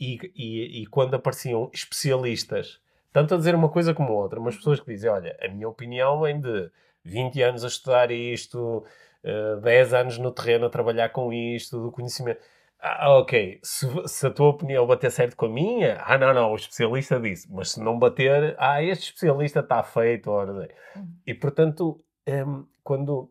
[0.00, 2.80] E, e, e, quando apareciam especialistas,
[3.12, 6.20] tanto a dizer uma coisa como outra, mas pessoas que dizem, olha, a minha opinião
[6.20, 6.70] vem de
[7.04, 8.84] 20 anos a estudar isto,
[9.24, 12.40] uh, eh, 10 anos no terreno a trabalhar com isto, do conhecimento.
[12.80, 16.52] Ah, ok, se, se, a tua opinião bater certo com a minha, ah, não, não,
[16.52, 20.30] o especialista disse, mas se não bater, ah, este especialista está feito.
[20.30, 20.68] Ora,
[21.26, 23.30] e portanto, um, quando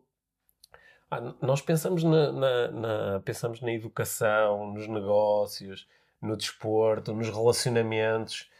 [1.10, 5.88] ah, nós pensamos na, na, na, pensamos na educação, nos negócios,
[6.20, 8.50] no desporto, nos relacionamentos.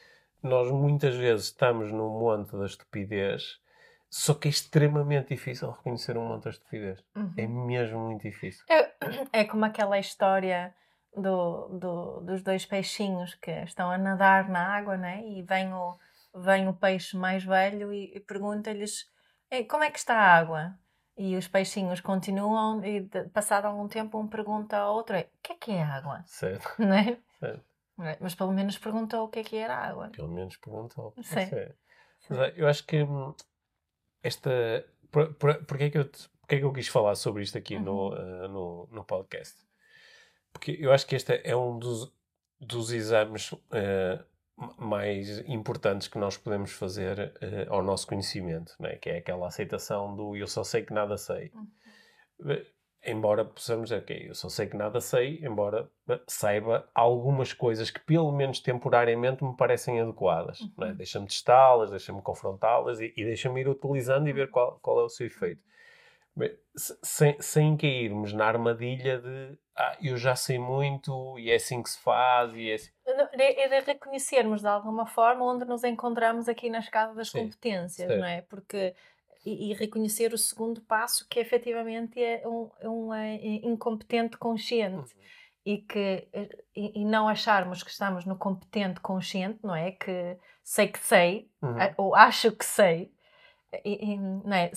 [0.42, 3.60] Nós muitas vezes estamos no monte da estupidez,
[4.08, 7.04] só que é extremamente difícil reconhecer um monte da estupidez.
[7.14, 7.34] Uhum.
[7.36, 8.64] É mesmo muito difícil.
[8.70, 8.92] É,
[9.40, 10.74] é como aquela história
[11.14, 15.22] do, do, dos dois peixinhos que estão a nadar na água, né?
[15.26, 15.98] E vem o,
[16.34, 19.06] vem o peixe mais velho e, e pergunta-lhes
[19.68, 20.74] como é que está a água?
[21.18, 25.52] E os peixinhos continuam e de, passado algum tempo um pergunta ao outro, o que
[25.52, 26.22] é que é água?
[26.26, 26.70] Certo.
[26.78, 27.18] Não é?
[27.40, 27.64] Certo.
[28.20, 30.10] Mas pelo menos perguntou o que é que era água.
[30.10, 31.12] Pelo menos perguntou.
[31.20, 31.40] Sim.
[31.40, 31.74] É.
[32.30, 33.34] Mas, eu acho que hum,
[34.22, 34.50] esta...
[35.10, 37.74] Por, por, porque, é que eu, porque é que eu quis falar sobre isto aqui
[37.76, 37.82] uhum.
[37.82, 39.56] no, uh, no, no podcast?
[40.52, 42.12] Porque eu acho que este é um dos,
[42.60, 44.24] dos exames uh,
[44.78, 48.96] mais importantes que nós podemos fazer uh, ao nosso conhecimento, né?
[48.96, 51.52] que é aquela aceitação do eu só sei que nada sei.
[51.54, 52.50] Uhum.
[52.50, 52.66] Eh,
[53.06, 57.90] embora possamos dizer, ok, eu só sei que nada sei, embora eh, saiba algumas coisas
[57.90, 60.60] que pelo menos temporariamente me parecem adequadas.
[60.60, 60.72] Uhum.
[60.78, 60.94] Né?
[60.94, 64.52] Deixa-me testá-las, deixa-me confrontá-las e, e deixa-me ir utilizando e ver uhum.
[64.52, 65.62] qual, qual é o seu efeito
[67.02, 71.90] sem, sem cairmos na armadilha de ah, eu já sei muito e é assim que
[71.90, 72.52] se faz.
[72.54, 72.90] E é, assim.
[73.06, 78.08] é de reconhecermos de alguma forma onde nos encontramos aqui na escada das Sim, competências,
[78.08, 78.42] não é?
[78.42, 78.94] Porque
[79.46, 85.14] e, e, reconhecer o segundo passo que efetivamente é um, é um é incompetente consciente.
[85.14, 85.22] Uhum.
[85.64, 86.28] E, que,
[86.74, 89.92] e, e, não acharmos que estamos no competente consciente, não é?
[89.92, 91.76] Que sei que sei, uhum.
[91.98, 93.12] ou acho que sei,
[93.84, 94.70] e, não é?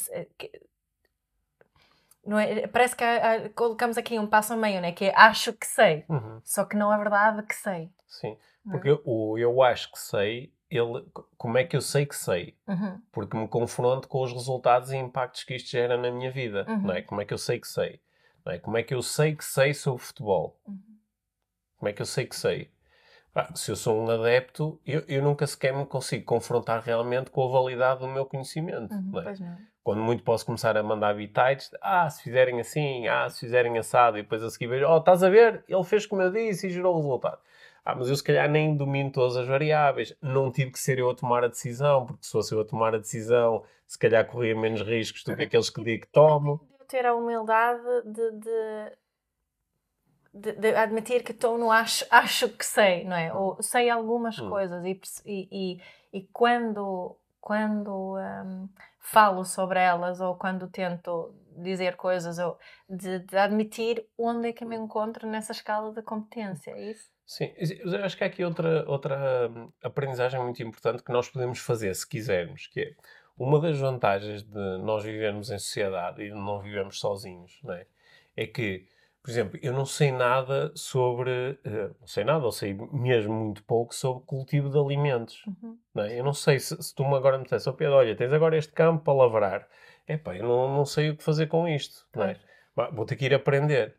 [2.26, 2.68] Não é?
[2.68, 4.92] Parece que há, há, colocamos aqui um passo a meio, né?
[4.92, 6.40] que é acho que sei, uhum.
[6.44, 7.92] só que não é verdade que sei.
[8.08, 8.72] Sim, é?
[8.72, 8.98] porque é?
[9.04, 11.06] o eu acho que sei, ele,
[11.38, 12.56] como é que eu sei que sei?
[12.68, 13.02] Uhum.
[13.12, 16.66] Porque me confronto com os resultados e impactos que isto gera na minha vida.
[16.68, 16.82] Uhum.
[16.84, 17.02] Não é?
[17.02, 18.00] Como é que eu sei que sei?
[18.46, 18.60] Não é?
[18.60, 20.60] Como é que eu sei que sei sobre futebol?
[20.66, 20.80] Uhum.
[21.78, 22.72] Como é que eu sei que sei?
[23.34, 27.48] Ah, se eu sou um adepto, eu, eu, nunca sequer me consigo confrontar realmente com
[27.48, 28.94] a validade do meu conhecimento.
[28.94, 29.34] Uhum, não é?
[29.40, 29.58] não.
[29.84, 34.18] Quando muito posso começar a mandar bitites, ah, se fizerem assim, ah, se fizerem assado,
[34.18, 35.64] e depois a seguir vejo, oh, estás a ver?
[35.68, 37.40] Ele fez como eu disse e gerou o resultado.
[37.84, 40.16] Ah, mas eu se calhar nem domino todas as variáveis.
[40.22, 42.94] Não tive que ser eu a tomar a decisão, porque se fosse eu a tomar
[42.94, 46.62] a decisão, se calhar corria menos riscos do que aqueles que digo que tomo.
[46.88, 48.92] Ter a humildade de, de
[50.34, 53.34] de, de, admitir que estou no acho, acho que sei, não é?
[53.34, 54.50] Ou sei algumas hum.
[54.50, 55.82] coisas e, e,
[56.14, 58.70] e, quando, quando um,
[59.02, 64.64] falo sobre elas ou quando tento dizer coisas ou de, de, admitir onde é que
[64.64, 67.10] me encontro nessa escala de competência, é isso?
[67.26, 71.60] Sim, eu acho que há aqui outra, outra hum, aprendizagem muito importante que nós podemos
[71.60, 72.96] fazer se quisermos, que é
[73.38, 77.86] uma das vantagens de nós vivermos em sociedade e não vivermos sozinhos, não é?
[78.38, 78.86] É que
[79.24, 83.64] Por exemplo, eu não sei nada sobre, uh, não sei nada, ou sei mesmo muito
[83.64, 85.44] pouco sobre cultivo de alimentos.
[85.46, 85.78] Uhum.
[85.94, 86.20] Não é?
[86.20, 88.74] Eu não sei se, se tu agora me dissesse, oh Pedro, olha, tens agora este
[88.74, 89.68] campo para lavrar.
[90.08, 92.08] Epá, eu não, não sei o que fazer com isto.
[92.16, 92.40] Não é?
[92.94, 93.96] Vou ter que ir aprender.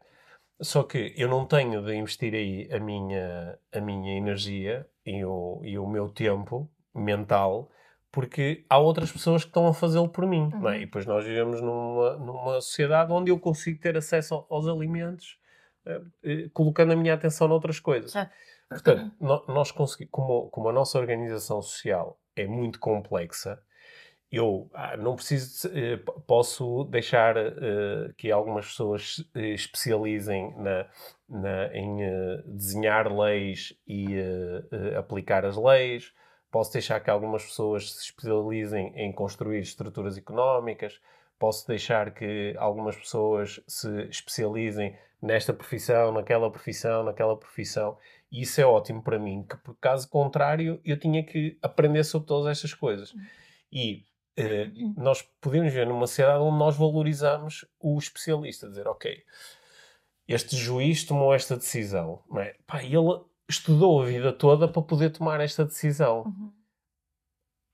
[0.61, 5.61] Só que eu não tenho de investir aí a minha, a minha energia e o,
[5.65, 7.71] e o meu tempo mental
[8.13, 10.51] porque há outras pessoas que estão a fazê-lo por mim.
[10.53, 10.69] Uhum.
[10.69, 10.77] É?
[10.77, 15.39] E depois nós vivemos numa, numa sociedade onde eu consigo ter acesso aos alimentos
[15.87, 18.13] uh, colocando a minha atenção noutras coisas.
[18.69, 23.59] Portanto, no, nós conseguimos, como, como a nossa organização social é muito complexa,
[24.31, 30.87] eu ah, não preciso, eh, posso deixar uh, que algumas pessoas especializem na,
[31.29, 36.15] na em uh, desenhar leis e uh, aplicar as leis.
[36.53, 41.01] Posso deixar que algumas pessoas se especializem em construir estruturas económicas.
[41.39, 47.97] Posso deixar que algumas pessoas se especializem nesta profissão, naquela profissão, naquela profissão.
[48.31, 52.29] E isso é ótimo para mim, que por caso contrário eu tinha que aprender sobre
[52.29, 53.15] todas estas coisas.
[53.73, 54.05] E
[54.37, 59.25] eh, nós podemos ver numa sociedade onde nós valorizamos o especialista, dizer, ok,
[60.29, 62.55] este juiz tomou esta decisão, não é?
[62.67, 66.23] Pá, ele estudou a vida toda para poder tomar esta decisão.
[66.23, 66.53] Uhum.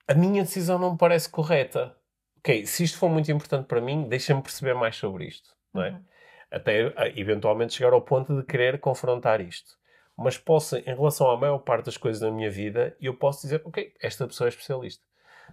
[0.07, 1.97] A minha decisão não me parece correta.
[2.39, 5.91] Ok, se isto for muito importante para mim, deixa-me perceber mais sobre isto, não é?
[5.91, 6.05] Uhum.
[6.51, 9.77] Até eventualmente chegar ao ponto de querer confrontar isto.
[10.17, 13.63] Mas posso, em relação à maior parte das coisas da minha vida, eu posso dizer,
[13.65, 15.05] ok, esta pessoa é especialista.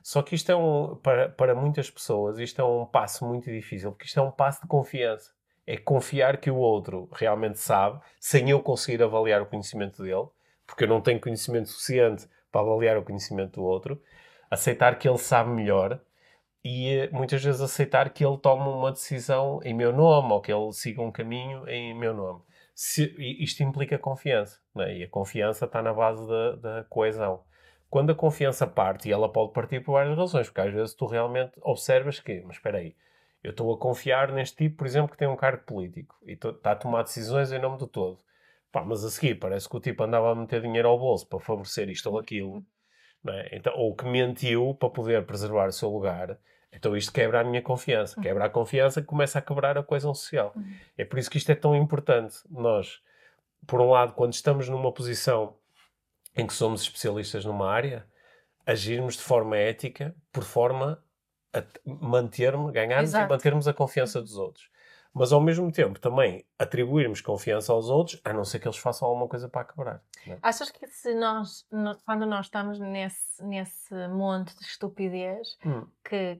[0.01, 3.91] Só que isto é um, para, para muitas pessoas, isto é um passo muito difícil,
[3.91, 5.31] porque isto é um passo de confiança.
[5.65, 10.27] É confiar que o outro realmente sabe, sem eu conseguir avaliar o conhecimento dele,
[10.65, 14.01] porque eu não tenho conhecimento suficiente para avaliar o conhecimento do outro,
[14.49, 15.99] aceitar que ele sabe melhor
[16.63, 20.51] e eh, muitas vezes aceitar que ele tome uma decisão em meu nome ou que
[20.51, 22.41] ele siga um caminho em meu nome.
[22.73, 24.97] Se, isto implica confiança, é?
[24.97, 27.43] e a confiança está na base da, da coesão
[27.95, 31.05] quando a confiança parte, e ela pode partir por várias razões, porque às vezes tu
[31.05, 32.93] realmente observas que, mas espera aí,
[33.45, 36.71] eu estou a confiar neste tipo, por exemplo, que tem um cargo político e está
[36.71, 38.17] a tomar decisões em nome do todo.
[38.71, 41.39] Pá, mas a seguir parece que o tipo andava a meter dinheiro ao bolso para
[41.39, 42.65] favorecer isto ou aquilo,
[43.27, 43.55] é?
[43.55, 46.39] então, ou que mentiu para poder preservar o seu lugar.
[46.71, 48.19] Então isto quebra a minha confiança.
[48.19, 50.51] Quebra a confiança que começa a quebrar a coesão social.
[50.55, 50.73] Uhum.
[50.97, 52.37] É por isso que isto é tão importante.
[52.49, 52.99] Nós,
[53.67, 55.55] por um lado, quando estamos numa posição
[56.35, 58.07] em que somos especialistas numa área,
[58.65, 60.99] agirmos de forma ética, por forma
[61.55, 63.25] a mantermos, ganharmos Exato.
[63.25, 64.69] e mantermos a confiança dos outros.
[65.13, 69.07] Mas ao mesmo tempo também atribuirmos confiança aos outros, a não ser que eles façam
[69.07, 70.03] alguma coisa para quebrar.
[70.27, 70.37] É?
[70.41, 71.65] Achas que se nós,
[72.05, 75.87] quando nós estamos nesse, nesse monte de estupidez, hum.
[76.03, 76.37] que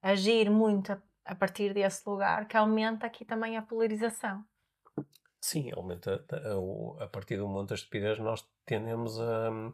[0.00, 4.42] agir muito a, a partir desse lugar, que aumenta aqui também a polarização?
[5.38, 9.72] Sim, aumenta a, a partir do monte da estupidez nós tendemos a, a,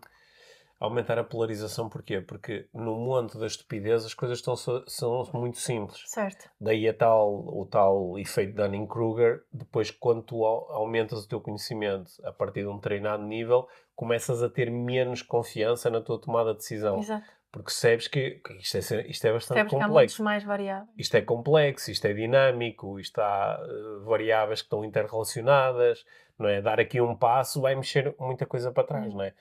[0.83, 1.89] aumentar a polarização.
[1.89, 2.21] Porquê?
[2.21, 6.03] Porque no monte da estupidez as coisas estão, são muito simples.
[6.07, 6.51] Certo.
[6.61, 12.33] Daí a tal, o tal efeito Dunning-Kruger, depois quando tu aumentas o teu conhecimento a
[12.33, 16.99] partir de um treinado nível, começas a ter menos confiança na tua tomada de decisão.
[16.99, 20.17] Exato porque sabes que, isto, é, isto é bastante sabes complexo.
[20.17, 20.89] Que há mais variáveis.
[20.97, 26.05] Isto é complexo, isto é dinâmico, isto há uh, variáveis que estão interrelacionadas,
[26.39, 26.63] não é?
[26.63, 29.19] Dar aqui um passo vai mexer muita coisa para trás, uhum.
[29.19, 29.35] não é?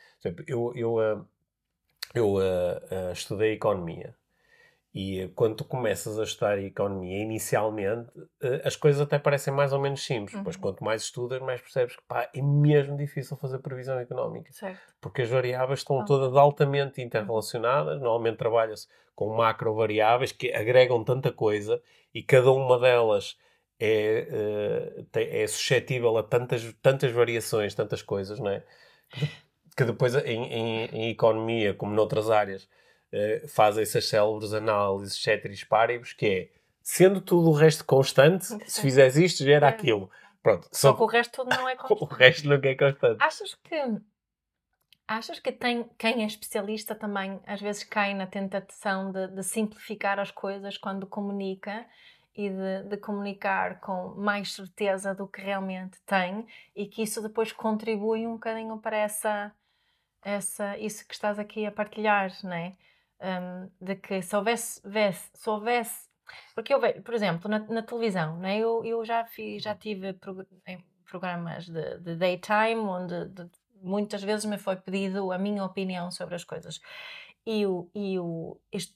[0.45, 1.25] Eu, eu, uh,
[2.13, 4.13] eu uh, estudei economia
[4.93, 8.11] e quando tu começas a estudar economia, inicialmente,
[8.65, 10.35] as coisas até parecem mais ou menos simples.
[10.35, 10.43] Uhum.
[10.45, 14.51] Mas quanto mais estudas, mais percebes que pá, é mesmo difícil fazer previsão económica.
[14.51, 14.81] Certo.
[14.99, 18.01] Porque as variáveis estão todas altamente interrelacionadas.
[18.01, 21.81] Normalmente trabalha-se com macro variáveis que agregam tanta coisa
[22.13, 23.37] e cada uma delas
[23.79, 28.61] é, é suscetível a tantas, tantas variações, tantas coisas, não é?
[29.75, 32.67] Que depois em, em, em economia, como noutras áreas,
[33.13, 36.49] uh, faz essas célebres análises ceteris paribus, que é,
[36.81, 39.69] sendo tudo o resto constante, se fizeres isto, gera é.
[39.69, 40.09] aquilo.
[40.41, 40.67] Pronto.
[40.71, 42.01] Só, só que o resto não é constante.
[42.01, 43.17] o resto não é constante.
[43.19, 44.01] Achas que...
[45.07, 50.17] Achas que tem, quem é especialista também às vezes cai na tentação de, de simplificar
[50.19, 51.85] as coisas quando comunica
[52.33, 57.51] e de, de, comunicar com mais certeza do que realmente tem e que isso depois
[57.51, 59.51] contribui um bocadinho para essa,
[60.21, 62.73] essa isso que estás aqui a partilhar, não é?
[63.21, 66.11] Um, de que se houvesse, houvesse, se houvesse
[66.55, 70.13] porque eu vejo, por exemplo, na, na televisão, né, eu, eu já, fiz, já tive
[70.13, 70.45] pro,
[71.09, 73.49] programas de, de daytime onde de,
[73.81, 76.79] muitas vezes me foi pedido a minha opinião sobre as coisas.
[77.45, 78.95] E, o, e o, este,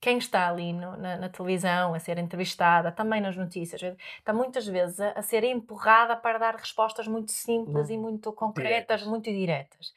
[0.00, 3.80] quem está ali no, na, na, televisão a ser entrevistada, também nas notícias,
[4.18, 9.00] está muitas vezes a, a ser empurrada para dar respostas muito simples e muito concretas,
[9.00, 9.06] diretas.
[9.06, 9.94] muito diretas.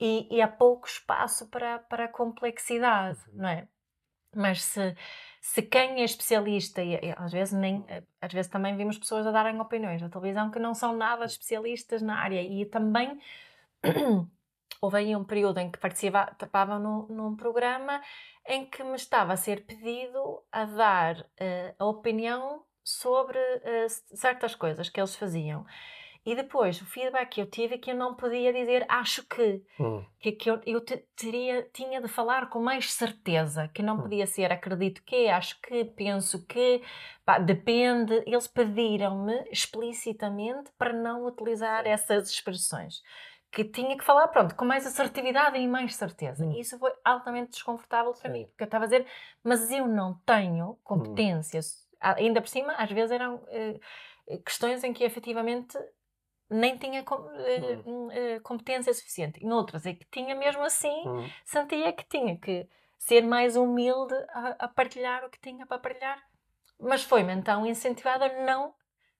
[0.00, 3.42] E, e, há pouco espaço para, para a complexidade, uhum.
[3.42, 3.68] não é?
[4.34, 4.96] Mas se,
[5.40, 7.84] se quem é especialista, e, e, às vezes nem,
[8.20, 12.02] às vezes também vimos pessoas a darem opiniões na televisão que não são nada especialistas
[12.02, 13.20] na área e também
[14.80, 18.00] houve aí um período em que participava num, num programa
[18.46, 24.54] em que me estava a ser pedido a dar uh, a opinião sobre uh, certas
[24.54, 25.66] coisas que eles faziam.
[26.28, 29.64] E depois, o feedback que eu tive é que eu não podia dizer acho que,
[29.80, 30.04] hum.
[30.20, 30.84] que, que eu, eu
[31.16, 34.02] teria, tinha de falar com mais certeza, que não hum.
[34.02, 36.82] podia ser acredito que, acho que, penso que,
[37.24, 38.12] pá, depende.
[38.26, 43.02] Eles pediram-me explicitamente para não utilizar essas expressões
[43.50, 46.44] que tinha que falar, pronto, com mais assertividade e mais certeza.
[46.44, 46.52] Hum.
[46.52, 48.32] E isso foi altamente desconfortável para Sim.
[48.32, 49.06] mim, porque eu estava a dizer,
[49.42, 50.76] mas eu não tenho hum.
[50.84, 51.88] competências.
[51.98, 55.78] Ainda por cima, às vezes eram uh, questões em que efetivamente
[56.50, 58.08] nem tinha uh, hum.
[58.08, 59.44] uh, competência suficiente.
[59.44, 61.28] Em outras é que tinha mesmo assim, hum.
[61.44, 66.22] sentia que tinha que ser mais humilde a, a partilhar o que tinha para partilhar.
[66.80, 68.74] Mas foi-me então incentivado a não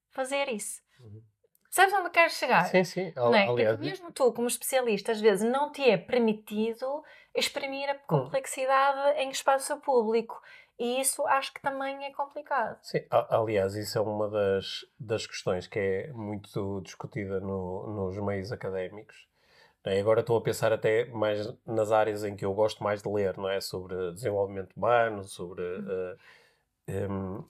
[0.09, 0.81] fazer isso.
[0.99, 1.21] Uhum.
[1.69, 2.65] Sabes onde queres chegar?
[2.65, 3.13] Sim, sim.
[3.15, 3.47] Al é?
[3.47, 7.03] Aliás, mesmo tu, como especialista, às vezes não te é permitido
[7.35, 7.99] exprimir a hum.
[8.07, 9.21] complexidade hum.
[9.21, 10.41] em espaço público.
[10.79, 12.79] E isso acho que também é complicado.
[12.81, 18.49] Sim, aliás, isso é uma das, das questões que é muito discutida no, nos meios
[18.51, 19.27] académicos.
[19.83, 19.99] É?
[19.99, 23.37] Agora estou a pensar até mais nas áreas em que eu gosto mais de ler,
[23.37, 23.59] não é?
[23.59, 26.17] Sobre desenvolvimento humano, sobre uh,
[26.87, 27.45] um, uh,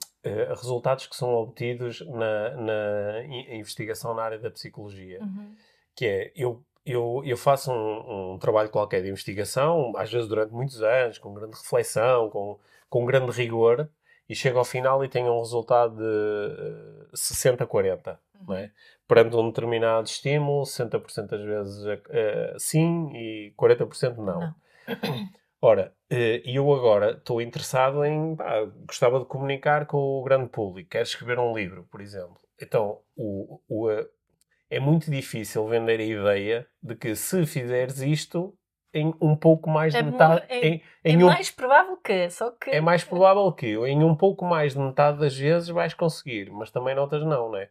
[0.48, 5.20] resultados que são obtidos na, na investigação na área da psicologia.
[5.20, 5.54] Uhum.
[5.94, 10.52] Que é, eu, eu, eu faço um, um, trabalho qualquer de investigação, às vezes durante
[10.52, 13.88] muitos anos, com grande reflexão, com, com grande rigor,
[14.28, 18.46] e chego ao final e tenho um resultado de uh, 60-40, uhum.
[18.46, 18.70] não é?
[19.08, 24.40] Perante um determinado estímulo, 60% das vezes uh, sim e 40% não.
[24.40, 24.54] não.
[25.62, 28.34] Ora, eh, e eu agora estou interessado em.
[28.34, 32.40] Pá, gostava de comunicar com o grande público, quero escrever um livro, por exemplo.
[32.60, 34.06] Então, o, o, eh,
[34.70, 38.56] é muito difícil vender a ideia de que se fizeres isto,
[38.94, 40.44] em um pouco mais é de metade.
[40.48, 42.70] É, em, em é um, mais provável que, só que.
[42.70, 46.70] É mais provável que, em um pouco mais de metade das vezes vais conseguir, mas
[46.70, 47.68] também notas não, não é?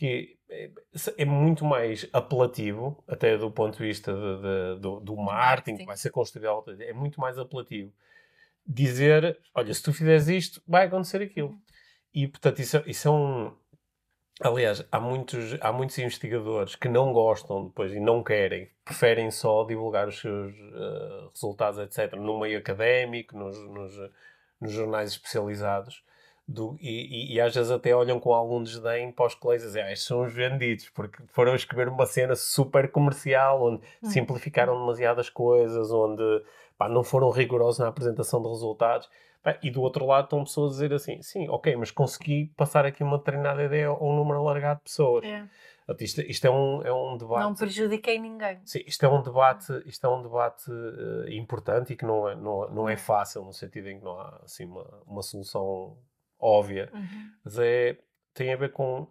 [0.00, 0.70] que é,
[1.18, 5.84] é muito mais apelativo, até do ponto de vista de, de, do, do marketing que
[5.84, 7.92] vai ser construído, é muito mais apelativo
[8.66, 11.48] dizer: olha, se tu fizeres isto, vai acontecer aquilo.
[11.48, 11.60] Uhum.
[12.14, 13.54] E portanto, isso, isso é um.
[14.42, 19.64] Aliás, há muitos, há muitos investigadores que não gostam depois e não querem, preferem só
[19.64, 24.10] divulgar os seus uh, resultados, etc., no meio académico, nos, nos,
[24.58, 26.02] nos jornais especializados
[26.50, 29.66] do, e, e, e, às vezes até olham com algum desdém para os colegas e
[29.68, 34.10] dizem, ah, estes são os vendidos, porque foram escrever uma cena super comercial, onde hum.
[34.10, 36.22] simplificaram demasiadas coisas, onde
[36.76, 39.08] pá, não foram rigorosos na apresentação de resultados.
[39.62, 43.02] E do outro lado estão pessoas a dizer assim, sim, ok, mas consegui passar aqui
[43.02, 45.24] uma determinada ideia a um número alargado de pessoas.
[45.24, 45.48] É.
[45.98, 47.42] Isto, isto, é, um, é um debate.
[47.42, 48.60] Não prejudiquei ninguém.
[48.64, 52.36] Sim, isto é um debate, isto é um debate uh, importante e que não é,
[52.36, 55.98] não, não é fácil, no sentido em que não há assim, uma, uma solução
[56.38, 57.30] óbvia, uhum.
[57.44, 57.98] mas é,
[58.34, 59.08] tem a ver com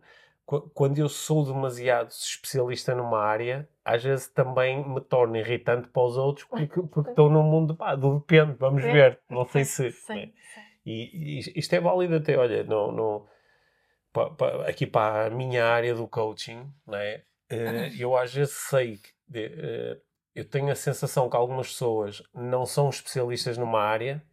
[0.74, 6.18] quando eu sou demasiado especialista numa área, às vezes também me torna irritante para os
[6.18, 8.92] outros porque, porque estão num mundo pá, do depende, vamos é.
[8.92, 9.92] ver, não sei se.
[9.92, 10.26] Sim, né?
[10.26, 10.62] sim.
[10.86, 13.28] E, e, isto é válido até, olha, no, no,
[14.12, 17.22] pa, pa, aqui para a minha área do coaching, né?
[17.52, 20.02] Uh, eu às vezes sei que de, uh,
[20.34, 24.24] eu tenho a sensação que algumas pessoas não são especialistas numa área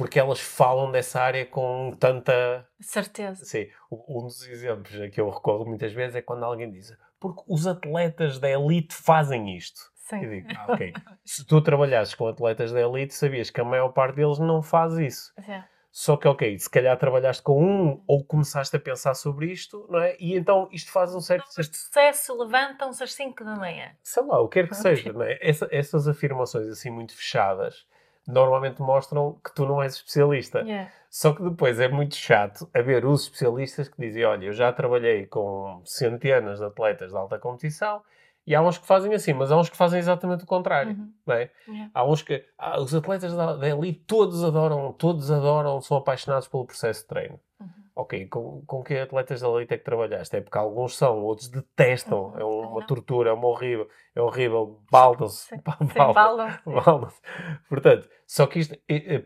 [0.00, 3.44] porque elas falam dessa área com tanta certeza.
[3.44, 7.42] Sim, um dos exemplos a que eu recorro muitas vezes é quando alguém diz porque
[7.46, 9.78] os atletas da elite fazem isto.
[9.94, 10.24] Sim.
[10.24, 10.94] Eu digo, ah, ok.
[11.22, 14.94] Se tu trabalhasses com atletas da elite, sabias que a maior parte deles não faz
[14.94, 15.34] isso.
[15.44, 15.62] Sim.
[15.92, 20.00] Só que, ok, se calhar trabalhaste com um ou começaste a pensar sobre isto, não
[20.00, 20.16] é?
[20.18, 21.44] E então isto faz um certo...
[21.52, 23.90] Então, sucesso levantam-se às 5 da manhã.
[24.02, 25.38] Sei lá, o que quer que seja, não é?
[25.42, 27.84] Essa, essas afirmações assim muito fechadas
[28.26, 30.60] normalmente mostram que tu não és especialista.
[30.60, 30.90] Yeah.
[31.08, 35.26] Só que depois é muito chato haver os especialistas que dizem: Olha, eu já trabalhei
[35.26, 38.02] com centenas de atletas de alta competição
[38.46, 40.92] e há uns que fazem assim, mas há uns que fazem exatamente o contrário.
[40.92, 41.32] Uhum.
[41.32, 41.50] É?
[41.68, 41.90] yeah.
[41.92, 42.44] Há uns que.
[42.56, 47.08] Ah, os atletas da, da elite todos adoram, todos adoram, são apaixonados pelo processo de
[47.08, 47.40] treino.
[48.00, 48.02] Uhum.
[48.02, 50.36] ok, com, com que atletas da elite é que trabalhaste?
[50.36, 55.48] É porque alguns são, outros detestam, é uma tortura, é uma horrível, é horrível, baldam-se,
[56.66, 57.20] baldam-se.
[57.68, 58.76] Portanto, só que isto,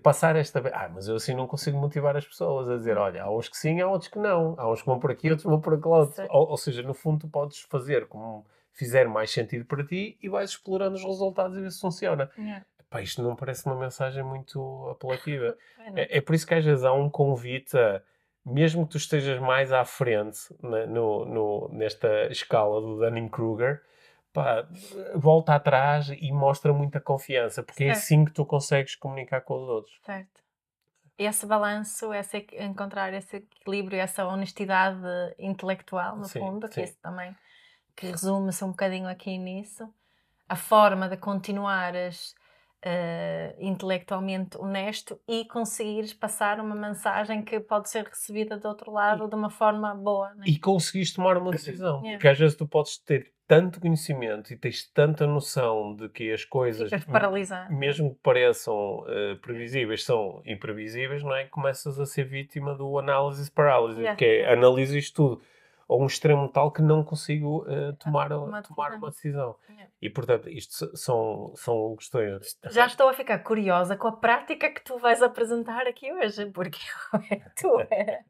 [0.03, 3.31] passar esta ah, mas eu assim não consigo motivar as pessoas a dizer, olha, há
[3.31, 5.61] uns que sim, há outros que não, há uns que vão por aqui, outros vão
[5.61, 6.27] por aquele outro.
[6.31, 10.29] Ou, ou, seja, no fundo tu podes fazer como fizer mais sentido para ti e
[10.29, 12.31] vais explorando os resultados e ver se funciona.
[12.37, 12.65] Yeah.
[12.91, 15.57] Pá, isto não parece uma mensagem muito apelativa.
[15.97, 18.01] é, é, por isso que às vezes há um convite a
[18.45, 23.83] mesmo que tu estejas mais à frente né, no, no, nesta escala do Dunning-Kruger,
[25.15, 27.97] volta atrás e mostra muita confiança, porque é certo.
[27.97, 29.99] é assim que tu consegues comunicar com os outros.
[30.05, 30.43] Certo.
[31.17, 34.99] Esse balanço, esse, encontrar esse equilíbrio, essa honestidade
[35.39, 36.73] intelectual, no sim, fundo, sim.
[36.73, 37.35] que isso também
[37.97, 39.89] que resume-se um bocadinho aqui nisso,
[40.49, 42.35] a forma de continuares
[42.85, 49.25] uh, intelectualmente honesto e conseguires passar uma mensagem que pode ser recebida do outro lado
[49.25, 50.35] e, de uma forma boa.
[50.35, 50.45] Né?
[50.47, 52.01] E conseguiste tomar uma decisão.
[52.01, 52.17] Yeah.
[52.17, 56.45] Porque às vezes tu podes ter tanto conhecimento e tens tanta noção de que as
[56.45, 56.91] coisas,
[57.71, 61.45] mesmo que pareçam uh, previsíveis, são imprevisíveis, não é?
[61.45, 64.17] Começas a ser vítima do analysis paralysis, yeah.
[64.17, 65.43] que é analiso isto tudo
[65.89, 69.57] a um extremo tal que não consigo uh, tomar, uma, tomar uma decisão.
[69.69, 69.91] Yeah.
[70.01, 72.59] E, portanto, isto são, são questões...
[72.71, 76.79] Já estou a ficar curiosa com a prática que tu vais apresentar aqui hoje, porque
[77.31, 78.25] é tu é...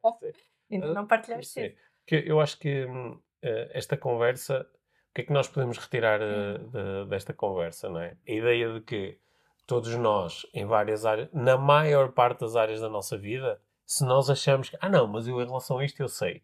[0.70, 1.76] Ainda não partilhaste isso.
[2.06, 4.66] Que eu acho que uh, esta conversa...
[5.10, 8.16] O que é que nós podemos retirar uh, de, desta conversa, não é?
[8.26, 9.18] A ideia de que
[9.66, 14.30] todos nós, em várias áreas, na maior parte das áreas da nossa vida, se nós
[14.30, 16.42] achamos que, ah não, mas eu em relação a isto eu sei,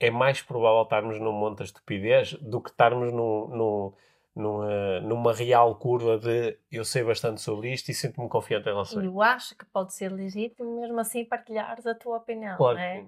[0.00, 3.92] é mais provável estarmos num monte de estupidez do que estarmos num, num,
[4.34, 8.98] numa, numa real curva de eu sei bastante sobre isto e sinto-me confiante em relação
[8.98, 12.56] a Eu acho que pode ser legítimo mesmo assim partilhares a tua opinião.
[12.56, 12.78] Claro.
[12.78, 13.04] É?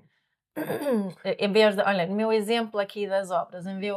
[1.38, 3.96] em vez de, olha, no meu exemplo aqui das obras, em vez,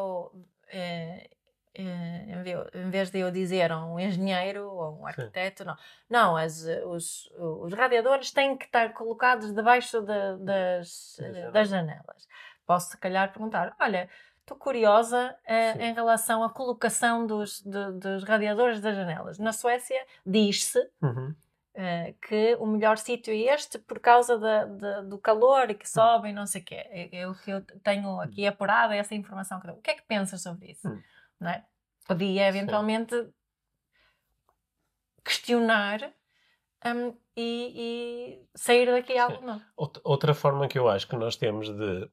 [0.70, 1.30] eh,
[1.74, 2.44] eh,
[2.76, 5.68] em vez de eu dizer a um engenheiro ou um arquiteto, Sim.
[5.68, 5.76] não.
[6.10, 11.20] Não, as, os, os radiadores têm que estar colocados debaixo de, das,
[11.52, 12.26] das janelas
[12.66, 14.10] posso se calhar perguntar: olha,
[14.46, 19.40] estou curiosa uh, em relação à colocação dos, de, dos radiadores das janelas.
[19.40, 21.36] Na Suécia diz-se uhum.
[21.76, 24.38] uh, que o melhor sítio é este por causa
[25.08, 25.92] do calor e que hum.
[25.92, 27.10] sobe e não sei o quê.
[27.12, 28.50] Eu, eu, eu tenho aqui hum.
[28.50, 29.60] apurada essa informação.
[29.60, 30.88] O que é que pensas sobre isso?
[30.88, 31.02] Uhum.
[31.40, 31.66] Não é?
[32.08, 33.34] Podia eventualmente Sim.
[35.24, 36.14] questionar
[36.86, 39.64] um, e, e, sair daqui algo novo.
[40.04, 42.10] Outra forma que eu acho que nós temos de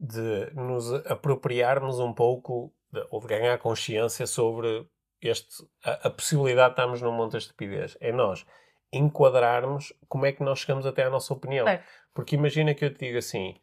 [0.00, 4.86] de nos apropriarmos um pouco de, ou de ganhar consciência sobre
[5.20, 7.96] este, a, a, possibilidade de estarmos num monte de estupidez.
[8.00, 8.46] É nós
[8.92, 11.68] enquadrarmos como é que nós chegamos até à nossa opinião.
[11.68, 11.84] É.
[12.14, 13.54] Porque imagina que eu te digo assim,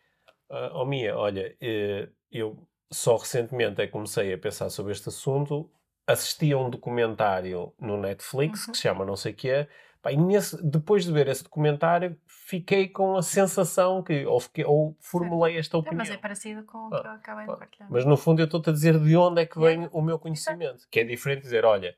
[0.73, 5.69] oh Mia, olha, eh, eu só recentemente é que comecei a pensar sobre este assunto,
[6.05, 8.71] assisti a um documentário no Netflix uhum.
[8.71, 9.67] que se chama não sei o quê,
[10.01, 12.17] Pá, e nesse, depois de ver esse documentário,
[12.47, 15.65] fiquei com a sensação que, ou, fiquei, ou formulei certo.
[15.65, 16.05] esta opinião.
[16.05, 17.91] É, mas é parecido com o que eu acabei de partilhar.
[17.91, 20.75] Mas no fundo eu estou-te a dizer de onde é que vem o meu conhecimento.
[20.75, 20.87] Exato.
[20.89, 21.93] Que é diferente de dizer, olha,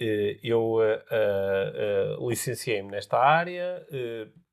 [0.00, 3.86] eh, eu uh, uh, uh, licenciei-me nesta área,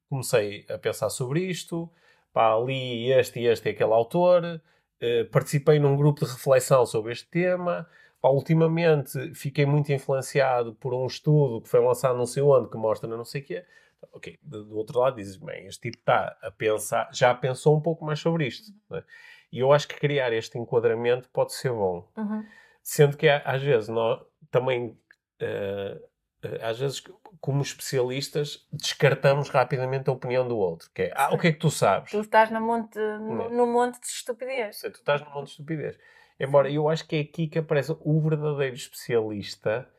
[0.08, 1.92] comecei a pensar sobre isto,
[2.32, 4.62] pá, li este e este e aquele autor,
[5.32, 7.88] participei num grupo de reflexão sobre este tema,
[8.22, 12.78] Pá, ultimamente fiquei muito influenciado por um estudo que foi lançado não sei onde, que
[12.78, 13.66] mostra não sei o quê.
[14.14, 18.06] Ok, do, outro lado dizes, bem, este tipo está a pensar, já pensou um pouco
[18.06, 18.72] mais sobre isto.
[18.90, 18.98] Uhum.
[18.98, 19.04] Né?
[19.52, 22.08] E eu acho que criar este enquadramento pode ser bom.
[22.16, 22.46] Uhum.
[22.84, 24.22] Sendo que às vezes nós
[24.52, 24.98] também,
[25.42, 26.10] uh,
[26.62, 27.04] às vezes,
[27.42, 30.90] como especialistas, descartamos rapidamente a opinião do outro.
[30.94, 32.12] Que é, ah, o que é que tu sabes?
[32.12, 34.78] Tu estás no monte, no, no monte de estupidez.
[34.78, 35.98] Sei, tu estás no monte de estupidez.
[36.40, 39.90] Embora eu acho que é aqui que aparece o verdadeiro especialista,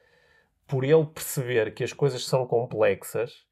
[0.67, 3.45] por ele perceber que as coisas são complexas,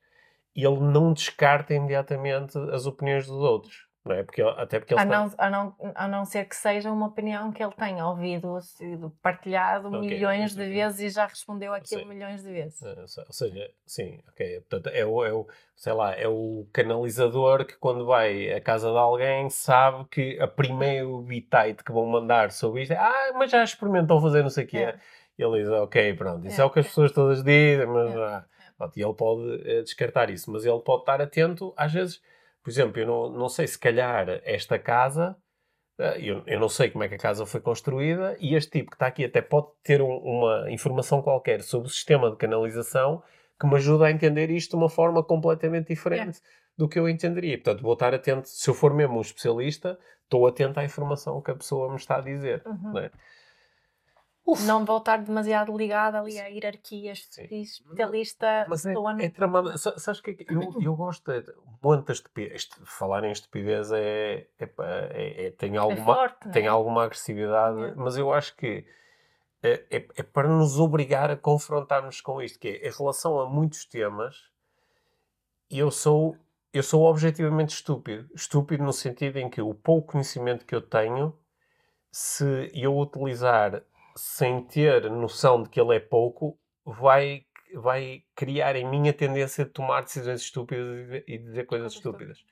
[0.64, 3.88] ele não descarta imediatamente as opiniões dos outros.
[4.08, 4.22] Não é?
[4.22, 7.62] porque, até porque a, não, a, não, a não ser que seja uma opinião que
[7.62, 12.08] ele tenha ouvido, sido partilhado okay, milhões de vezes e já respondeu aquilo sim.
[12.08, 12.80] milhões de vezes.
[12.82, 14.60] Eh, ou seja, sim, ok.
[14.60, 15.46] Portanto, é o, é o,
[15.76, 20.46] sei lá, é o canalizador que quando vai à casa de alguém sabe que a
[20.46, 24.64] primeiro bitite que vão mandar sobre isto é ah, mas já experimentou fazer não sei
[24.64, 24.78] o quê.
[24.78, 24.98] É.
[25.36, 26.88] Ele diz, ok, pronto, isso é, é o que as é.
[26.88, 28.44] pessoas todas dizem, mas ah,
[28.96, 32.20] e ele pode uh, descartar isso, mas ele pode estar atento às vezes
[32.68, 35.34] por exemplo, eu não, não sei se calhar esta casa,
[35.98, 38.90] eh, eu, eu não sei como é que a casa foi construída, e este tipo
[38.90, 43.22] que está aqui até pode ter um, uma informação qualquer sobre o sistema de canalização
[43.58, 46.40] que me ajuda a entender isto de uma forma completamente diferente.
[46.76, 47.56] do que eu entenderia.
[47.56, 51.50] Portanto, vou estar atento, se eu for mesmo um especialista, estou atento à informação que
[51.50, 52.62] a pessoa me está a dizer.
[52.64, 52.92] Uhum.
[52.92, 53.10] Não
[54.56, 54.62] é?
[54.62, 58.66] Não voltar demasiado ligado ali à hierarquia especialista.
[58.68, 59.76] Mas é, pessoa, é tramado.
[59.78, 62.68] Sa- Sabes que é que eu, eu gosto de muita estupidez.
[62.84, 66.50] Falar em estupidez é, é, é- é- tem é alguma, forte, é?
[66.50, 67.94] tem alguma agressividade, É.
[67.94, 68.86] mas eu acho que
[69.62, 73.48] é, é- é para nos obrigar a confrontarmos com isto, que é em relação a
[73.48, 74.36] muitos temas,
[75.70, 76.36] eu sou,
[76.72, 78.28] eu sou objetivamente estúpido.
[78.34, 81.36] Estúpido no sentido em que o pouco conhecimento que eu tenho,
[82.10, 83.82] se eu utilizar
[84.18, 87.44] sem ter noção de que ele é pouco, vai,
[87.74, 92.44] vai criar em mim a tendência de tomar decisões estúpidas e dizer coisas estúpidas.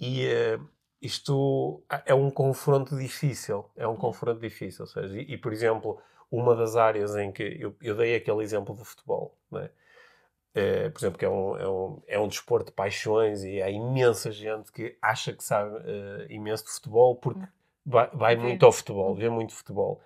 [0.00, 0.58] E eh,
[1.02, 3.70] isto é um confronto difícil.
[3.76, 4.82] É um confronto difícil.
[4.82, 8.42] Ou seja, e, e, por exemplo, uma das áreas em que eu, eu dei aquele
[8.42, 9.70] exemplo do futebol, é?
[10.54, 13.70] Eh, por exemplo, que é um, é, um, é um desporto de paixões e há
[13.70, 17.46] imensa gente que acha que sabe eh, imenso de futebol porque
[17.84, 18.42] vai, vai Vê.
[18.42, 20.00] muito ao futebol, vê muito futebol.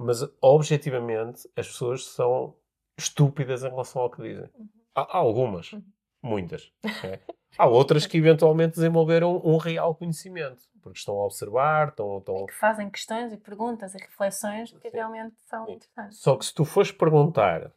[0.00, 2.54] Mas, objetivamente, as pessoas são
[2.96, 4.48] estúpidas em relação ao que dizem.
[4.94, 5.82] Há, há algumas, Uhum.
[6.22, 6.72] muitas.
[6.84, 7.18] ok?
[7.56, 12.46] Há outras que eventualmente desenvolveram um real conhecimento, porque estão a observar, estão, estão...
[12.46, 14.96] Que fazem questões e perguntas e reflexões que Sim.
[14.96, 15.72] realmente são Sim.
[15.72, 16.18] interessantes.
[16.20, 17.72] Só que se tu fores perguntar,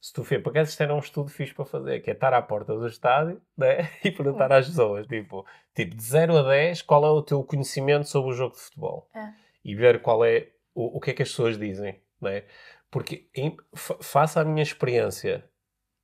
[0.00, 2.42] se tu for, porque isto era um estudo fixe para fazer, que é estar à
[2.42, 3.90] porta do estádio né?
[4.04, 5.44] e perguntar às pessoas, tipo,
[5.74, 9.08] tipo, de 0 a 10, qual é o teu conhecimento sobre o jogo de futebol?
[9.14, 9.32] É.
[9.64, 12.44] E ver qual é, o, o que é que as pessoas dizem, né?
[12.90, 15.48] Porque em, fa- face à minha experiência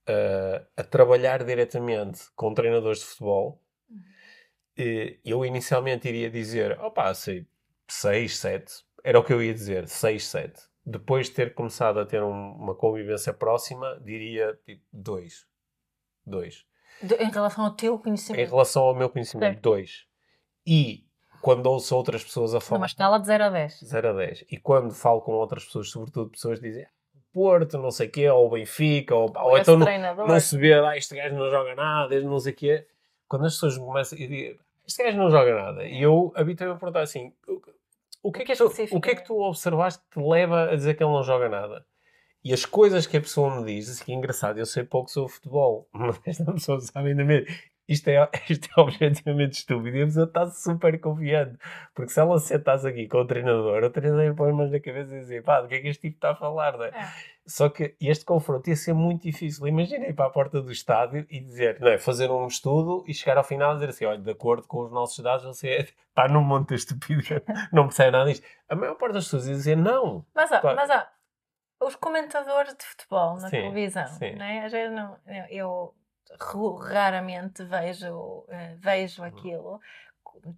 [0.06, 3.62] ah, a trabalhar diretamente com treinadores de futebol,
[4.76, 7.46] eh, eu inicialmente iria dizer, opá, sei,
[7.88, 8.72] 6, 7,
[9.04, 10.60] era o que eu ia dizer, 6, 7.
[10.84, 15.46] Depois de ter começado a ter um- uma convivência próxima, diria tipo 2.
[16.26, 16.66] 2.
[17.02, 18.48] De- em relação ao teu Em conhecimento.
[18.50, 19.62] relação ao meu conhecimento, Certo.
[19.62, 20.06] 2.
[20.66, 21.06] E
[21.42, 23.80] quando ouço outras pessoas a falar, Numa escala de 0 a 10.
[23.84, 24.44] 0 a 10.
[24.50, 26.86] E quando falo com outras pessoas, sobretudo pessoas que dizem
[27.32, 30.28] Porto, não sei o quê, ou Benfica, ou, ou Esse então não, treinador.
[30.28, 32.86] não se vê, ah, este gajo não joga nada, não sei o quê.
[33.26, 36.78] Quando as pessoas começam e dizem, este gajo não joga nada, e eu habituei-me a
[36.78, 37.60] perguntar assim, o,
[38.24, 40.76] o que, é que, tu, o que é que tu observaste que te leva a
[40.76, 41.84] dizer que ele não joga nada?
[42.44, 45.10] E as coisas que a pessoa me diz, assim, que é engraçado, eu sei pouco
[45.10, 47.46] sobre futebol, mas esta pessoa sabe ainda mesmo.
[47.88, 51.58] Isto é, isto é objetivamente estúpido e a pessoa está super confiante.
[51.94, 54.80] Porque se ela se sentasse aqui com o treinador, o treinador põe as mãos na
[54.80, 56.88] cabeça e dizer, pá, do que é que este tipo está a falar, não é?
[56.88, 57.08] É.
[57.44, 59.66] Só que este confronto ia ser muito difícil.
[59.66, 63.12] Imagina ir para a porta do estádio e dizer, não é, fazer um estudo e
[63.12, 65.88] chegar ao final e dizer assim, olha, de acordo com os nossos dados, você é,
[66.14, 68.46] pá, não monta estupidez, não percebe nada disto.
[68.68, 70.24] A maior parte das pessoas ia dizer, não.
[70.34, 70.76] Mas há, Claro.
[70.76, 71.10] mas há
[71.82, 74.36] os comentadores de futebol na Sim, televisão, sim.
[74.36, 74.64] né?
[74.64, 75.16] às vezes não,
[75.50, 75.92] eu,
[76.40, 78.12] raramente vejo,
[78.48, 78.76] Uhum.
[78.78, 79.80] vejo aquilo.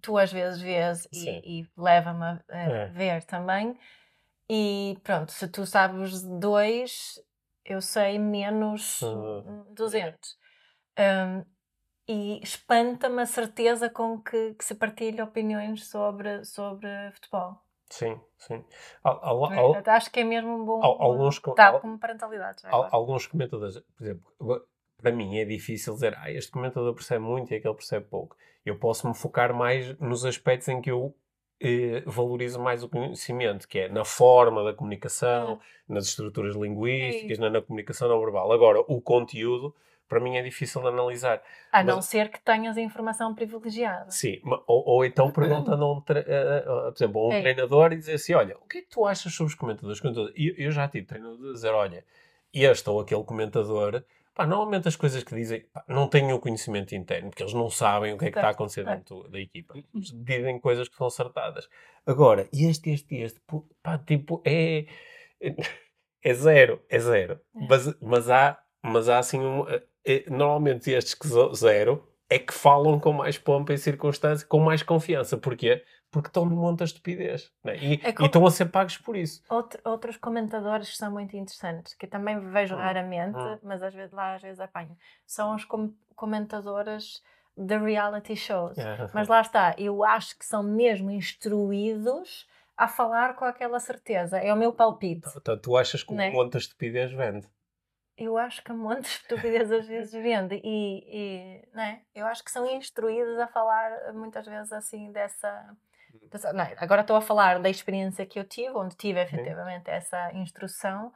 [0.01, 2.85] Tu às vezes vês e, e leva-me a, a É.
[2.87, 3.77] ver também.
[4.49, 7.19] E pronto, se tu sabes dois,
[7.65, 9.65] eu sei menos Uhum.
[9.73, 10.37] 200.
[10.97, 11.43] Um,
[12.07, 17.59] e espanta-me a certeza com que, que se partilha opiniões sobre, sobre futebol.
[17.89, 18.63] Sim, sim.
[19.03, 20.83] Al- al- al- Portanto, Acho que é mesmo um bom.
[20.83, 22.65] Al- alguns Tá, al- como parentalidade.
[22.65, 24.67] Al- alguns comentadores, por exemplo,
[25.01, 28.35] para mim é difícil dizer, ah, este comentador percebe muito e aquele percebe pouco.
[28.65, 31.13] Eu posso me focar mais nos aspectos em que eu
[31.61, 37.49] eh, valorizo mais o conhecimento, que é na forma da comunicação, nas estruturas linguísticas, na,
[37.49, 38.51] na comunicação não verbal.
[38.51, 39.75] Agora, o conteúdo,
[40.09, 41.41] para mim é difícil de analisar.
[41.71, 44.09] A não mas- ser que tenhas a informação privilegiada.
[44.09, 47.41] Sim, ou, ou então perguntando a um, a- a- por exemplo, a um É.
[47.41, 50.01] treinador e dizer assim: olha, o que é que tu achas sobre os comentadores?
[50.35, 52.03] E eu, eu já tive treinador a dizer: olha,
[52.53, 54.03] este ou aquele comentador,
[54.35, 57.69] pá, normalmente as coisas que dizem pá, não têm o conhecimento interno, porque eles não
[57.69, 59.75] sabem o que é que está a acontecer dentro da equipa.
[59.93, 61.67] Eles dizem coisas que são acertadas.
[62.05, 63.41] Agora, este, este, este,
[63.81, 64.85] pá, tipo, é.
[66.23, 67.33] É zero, é zero.
[67.33, 67.67] É.
[67.69, 69.63] Mas, mas há, mas há assim um.
[70.03, 74.81] é- normalmente estes que zero é que falam com mais pompa e circunstância, com mais
[74.81, 75.37] confiança.
[75.37, 75.83] Porquê?
[76.15, 77.51] Porque estão num monte de estupidez.
[77.61, 77.75] né?
[77.75, 79.43] E, É e como- estão a ser pagos por isso.
[79.49, 83.59] Outro- outros comentadores que são muito interessantes, que eu também vejo Hum, raramente, hum.
[83.63, 87.21] mas às vezes lá às vezes apanho, são os com comentadoras
[87.57, 88.77] de reality shows.
[88.77, 89.09] É.
[89.13, 92.47] Mas lá está, eu acho que são mesmo instruídos
[92.77, 94.37] a falar com aquela certeza.
[94.37, 95.21] É o meu palpite.
[95.29, 96.29] Portanto, tu achas que um Né?
[96.31, 97.45] monte de estupidez vende?
[98.17, 102.01] Eu acho que um monte de estupidez às vezes vende e, e né?
[102.15, 105.75] eu acho que são instruídos a falar muitas vezes assim dessa.
[106.53, 111.11] Não, agora estou a falar da experiência que eu tive, onde tive efetivamente essa instrução.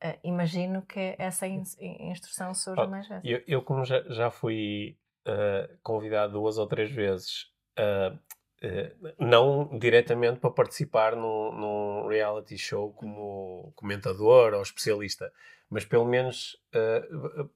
[0.00, 3.24] Eh, imagino que essa in- instrução surja Ah, mais vezes.
[3.24, 9.78] Eu, eu como já, já fui uh, convidado duas ou três vezes, uh, uh, não
[9.78, 15.32] diretamente para participar num, num, reality show como comentador ou especialista,
[15.70, 16.62] mas pelo menos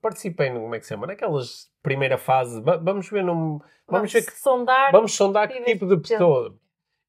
[0.00, 4.12] participei no, como é que se chama, naquelas primeira fase, vamos ver, num, vamos, vamos
[4.12, 6.58] ver que, sondar, vamos sondar que tipo de pessoa.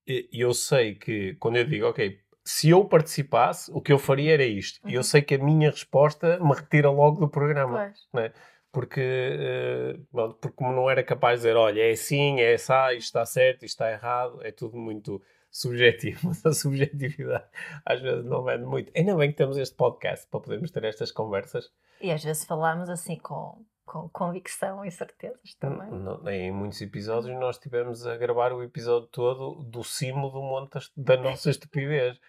[0.09, 4.33] E eu sei que quando eu digo, ok, se eu participasse, o que eu faria
[4.33, 4.79] era isto.
[4.83, 4.95] E uhum.
[4.95, 7.93] eu sei que a minha resposta me retira logo do programa.
[8.11, 8.33] Né?
[8.71, 13.05] Porque, uh, porque como não era capaz de dizer, olha, é assim, é essa, isto
[13.05, 16.19] está certo, isto está errado, é tudo muito subjetivo.
[16.27, 17.45] Mas a subjetividade
[17.85, 18.91] às vezes não vende muito.
[18.95, 21.69] Ainda bem que temos este podcast para podermos ter estas conversas.
[22.01, 25.89] E às vezes falamos assim com, com convicção e certezas também.
[26.27, 31.17] em muitos episódios nós tivemos a gravar o episódio todo do cimo do monte da
[31.17, 32.19] nossa estupidez.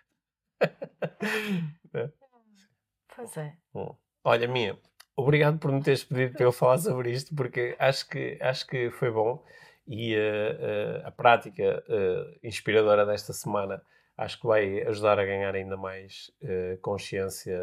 [1.93, 2.09] É.
[3.17, 3.57] Pois é.
[3.75, 4.79] Bom, olha, Minha,
[5.17, 8.93] obrigado por me teres pedido para eu falar sobre isto, porque acho que, acho que
[8.93, 9.45] foi bom
[9.89, 13.83] e uh, uh, a prática uh, inspiradora desta semana
[14.17, 16.31] acho que vai ajudar a ganhar ainda mais
[16.83, 17.59] consciência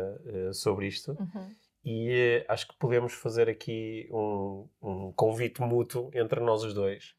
[0.51, 1.11] sobre isto.
[1.11, 1.55] Uhum.
[1.89, 7.15] E acho que podemos fazer aqui um, um convite mútuo entre nós os dois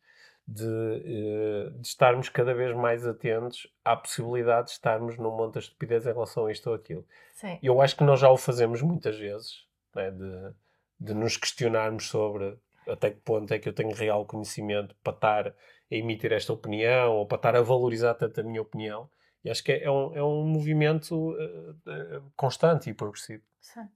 [0.47, 5.61] de, eh, de, estarmos cada vez mais atentos à possibilidade de estarmos num monte de
[5.61, 7.03] estupidez em relação a isto ou aquilo.
[7.33, 7.59] Sim.
[7.63, 10.11] Eu acho que nós já o fazemos muitas vezes, né?
[10.11, 10.53] de,
[11.01, 15.49] de nos questionarmos sobre até que ponto é que eu tenho real conhecimento para estar
[15.49, 15.55] a
[15.91, 19.09] emitir esta opinião ou para estar a valorizar tanto a minha opinião.
[19.43, 23.43] E acho que é, é um, é um movimento uh, uh, constante e progressivo.
[23.61, 23.89] Sim.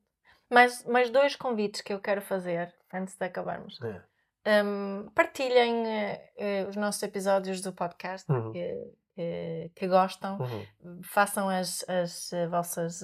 [0.53, 3.80] Mais, mais dois convites que eu quero fazer antes de acabarmos.
[3.82, 4.64] É.
[4.64, 8.53] Um, partilhem uh, os nossos episódios do podcast uhum.
[8.53, 8.72] que,
[9.16, 11.00] uh, que, gostam, uhum.
[11.03, 13.03] façam as, as vossas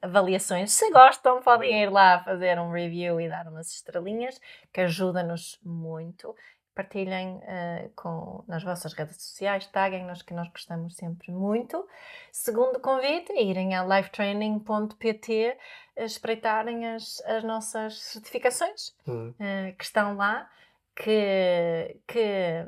[0.00, 0.72] avaliações.
[0.72, 4.40] Se gostam, podem ir lá fazer um review e dar umas estrelinhas,
[4.72, 6.34] que ajuda-nos muito
[6.74, 11.86] partilhem uh, com, nas vossas redes sociais, taguem-nos que nós gostamos sempre muito.
[12.32, 15.58] Segundo convite, irem a lifetraining.pt
[16.04, 19.30] espreitarem as, as nossas certificações uhum.
[19.30, 20.50] uh, que estão lá,
[20.94, 22.64] que, que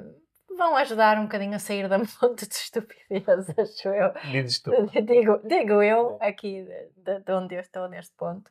[0.56, 3.24] vão ajudar um bocadinho a sair da monte de estupidez,
[3.58, 4.12] acho eu.
[5.04, 6.66] Digo, digo eu aqui
[6.96, 8.50] de, de onde eu estou neste ponto.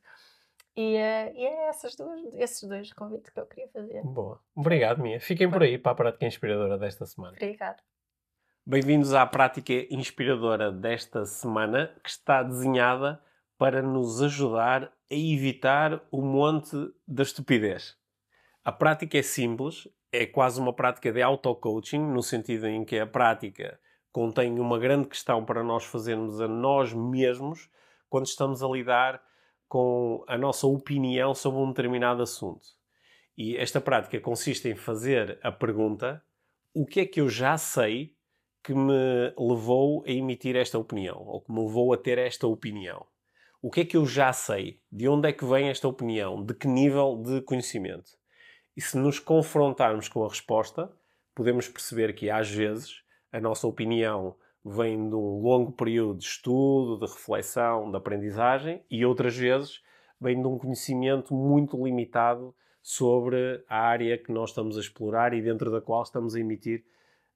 [0.75, 4.01] E, uh, e é essas duas, esses dois convites que eu queria fazer.
[4.03, 4.39] Boa.
[4.55, 5.19] Obrigado, Mia.
[5.19, 7.33] Fiquem por aí para a prática inspiradora desta semana.
[7.35, 7.77] Obrigada.
[8.65, 13.21] Bem-vindos à prática inspiradora desta semana, que está desenhada
[13.61, 16.75] para nos ajudar a evitar o monte
[17.07, 17.95] da estupidez.
[18.63, 23.05] A prática é simples, é quase uma prática de auto-coaching, no sentido em que a
[23.05, 23.79] prática
[24.11, 27.69] contém uma grande questão para nós fazermos a nós mesmos
[28.09, 29.21] quando estamos a lidar
[29.67, 32.65] com a nossa opinião sobre um determinado assunto.
[33.37, 36.19] E esta prática consiste em fazer a pergunta:
[36.73, 38.15] o que é que eu já sei
[38.63, 41.21] que me levou a emitir esta opinião?
[41.27, 43.05] Ou que me levou a ter esta opinião?
[43.63, 44.81] O que é que eu já sei?
[44.91, 46.43] De onde é que vem esta opinião?
[46.43, 48.09] De que nível de conhecimento?
[48.75, 50.91] E se nos confrontarmos com a resposta,
[51.35, 54.35] podemos perceber que às vezes a nossa opinião
[54.65, 59.79] vem de um longo período de estudo, de reflexão, de aprendizagem, e outras vezes
[60.19, 65.41] vem de um conhecimento muito limitado sobre a área que nós estamos a explorar e
[65.41, 66.83] dentro da qual estamos a emitir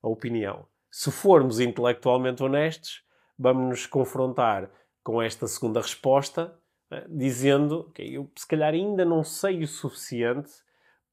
[0.01, 0.65] a opinião.
[0.89, 3.03] Se formos intelectualmente honestos,
[3.37, 4.71] vamos nos confrontar
[5.05, 6.57] com esta segunda resposta,
[6.89, 10.49] eh, dizendo que eu se calhar ainda não sei o suficiente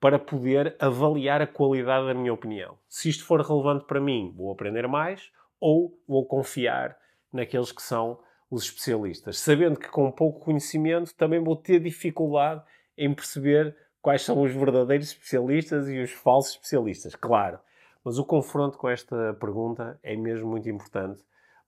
[0.00, 2.78] para poder avaliar a qualidade da minha opinião.
[2.88, 5.30] Se isto for relevante para mim, vou aprender mais
[5.60, 6.96] ou vou confiar
[7.30, 8.18] naqueles que são
[8.50, 12.64] os especialistas, sabendo que com pouco conhecimento também vou ter dificuldade
[12.96, 17.58] em perceber quais são os verdadeiros especialistas e os falsos especialistas, claro.
[18.02, 21.22] Mas o confronto com esta pergunta é mesmo muito importante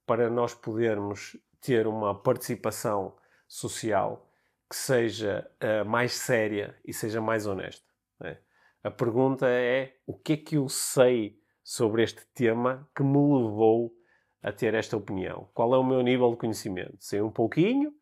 [0.06, 3.16] para nós podermos ter uma participação
[3.48, 4.30] social
[4.68, 7.86] que seja uh, mais séria e seja mais honesta.
[8.20, 8.38] Né?
[8.82, 13.94] A pergunta é: o que é que eu sei sobre este tema que me levou
[14.42, 15.48] a ter esta opinião?
[15.54, 16.98] Qual é o meu nível de conhecimento?
[17.00, 17.94] Sei um pouquinho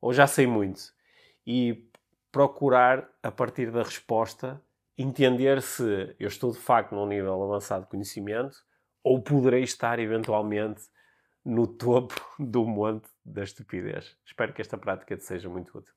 [0.00, 0.80] ou já sei muito?
[1.46, 1.88] E
[2.32, 4.60] procurar, a partir da resposta,
[4.98, 8.56] entender se eu estou de facto num nível avançado de conhecimento
[9.04, 10.82] ou poderei estar eventualmente
[11.44, 14.16] no topo do monte da estupidez.
[14.24, 15.94] Espero que esta prática te seja muito útil.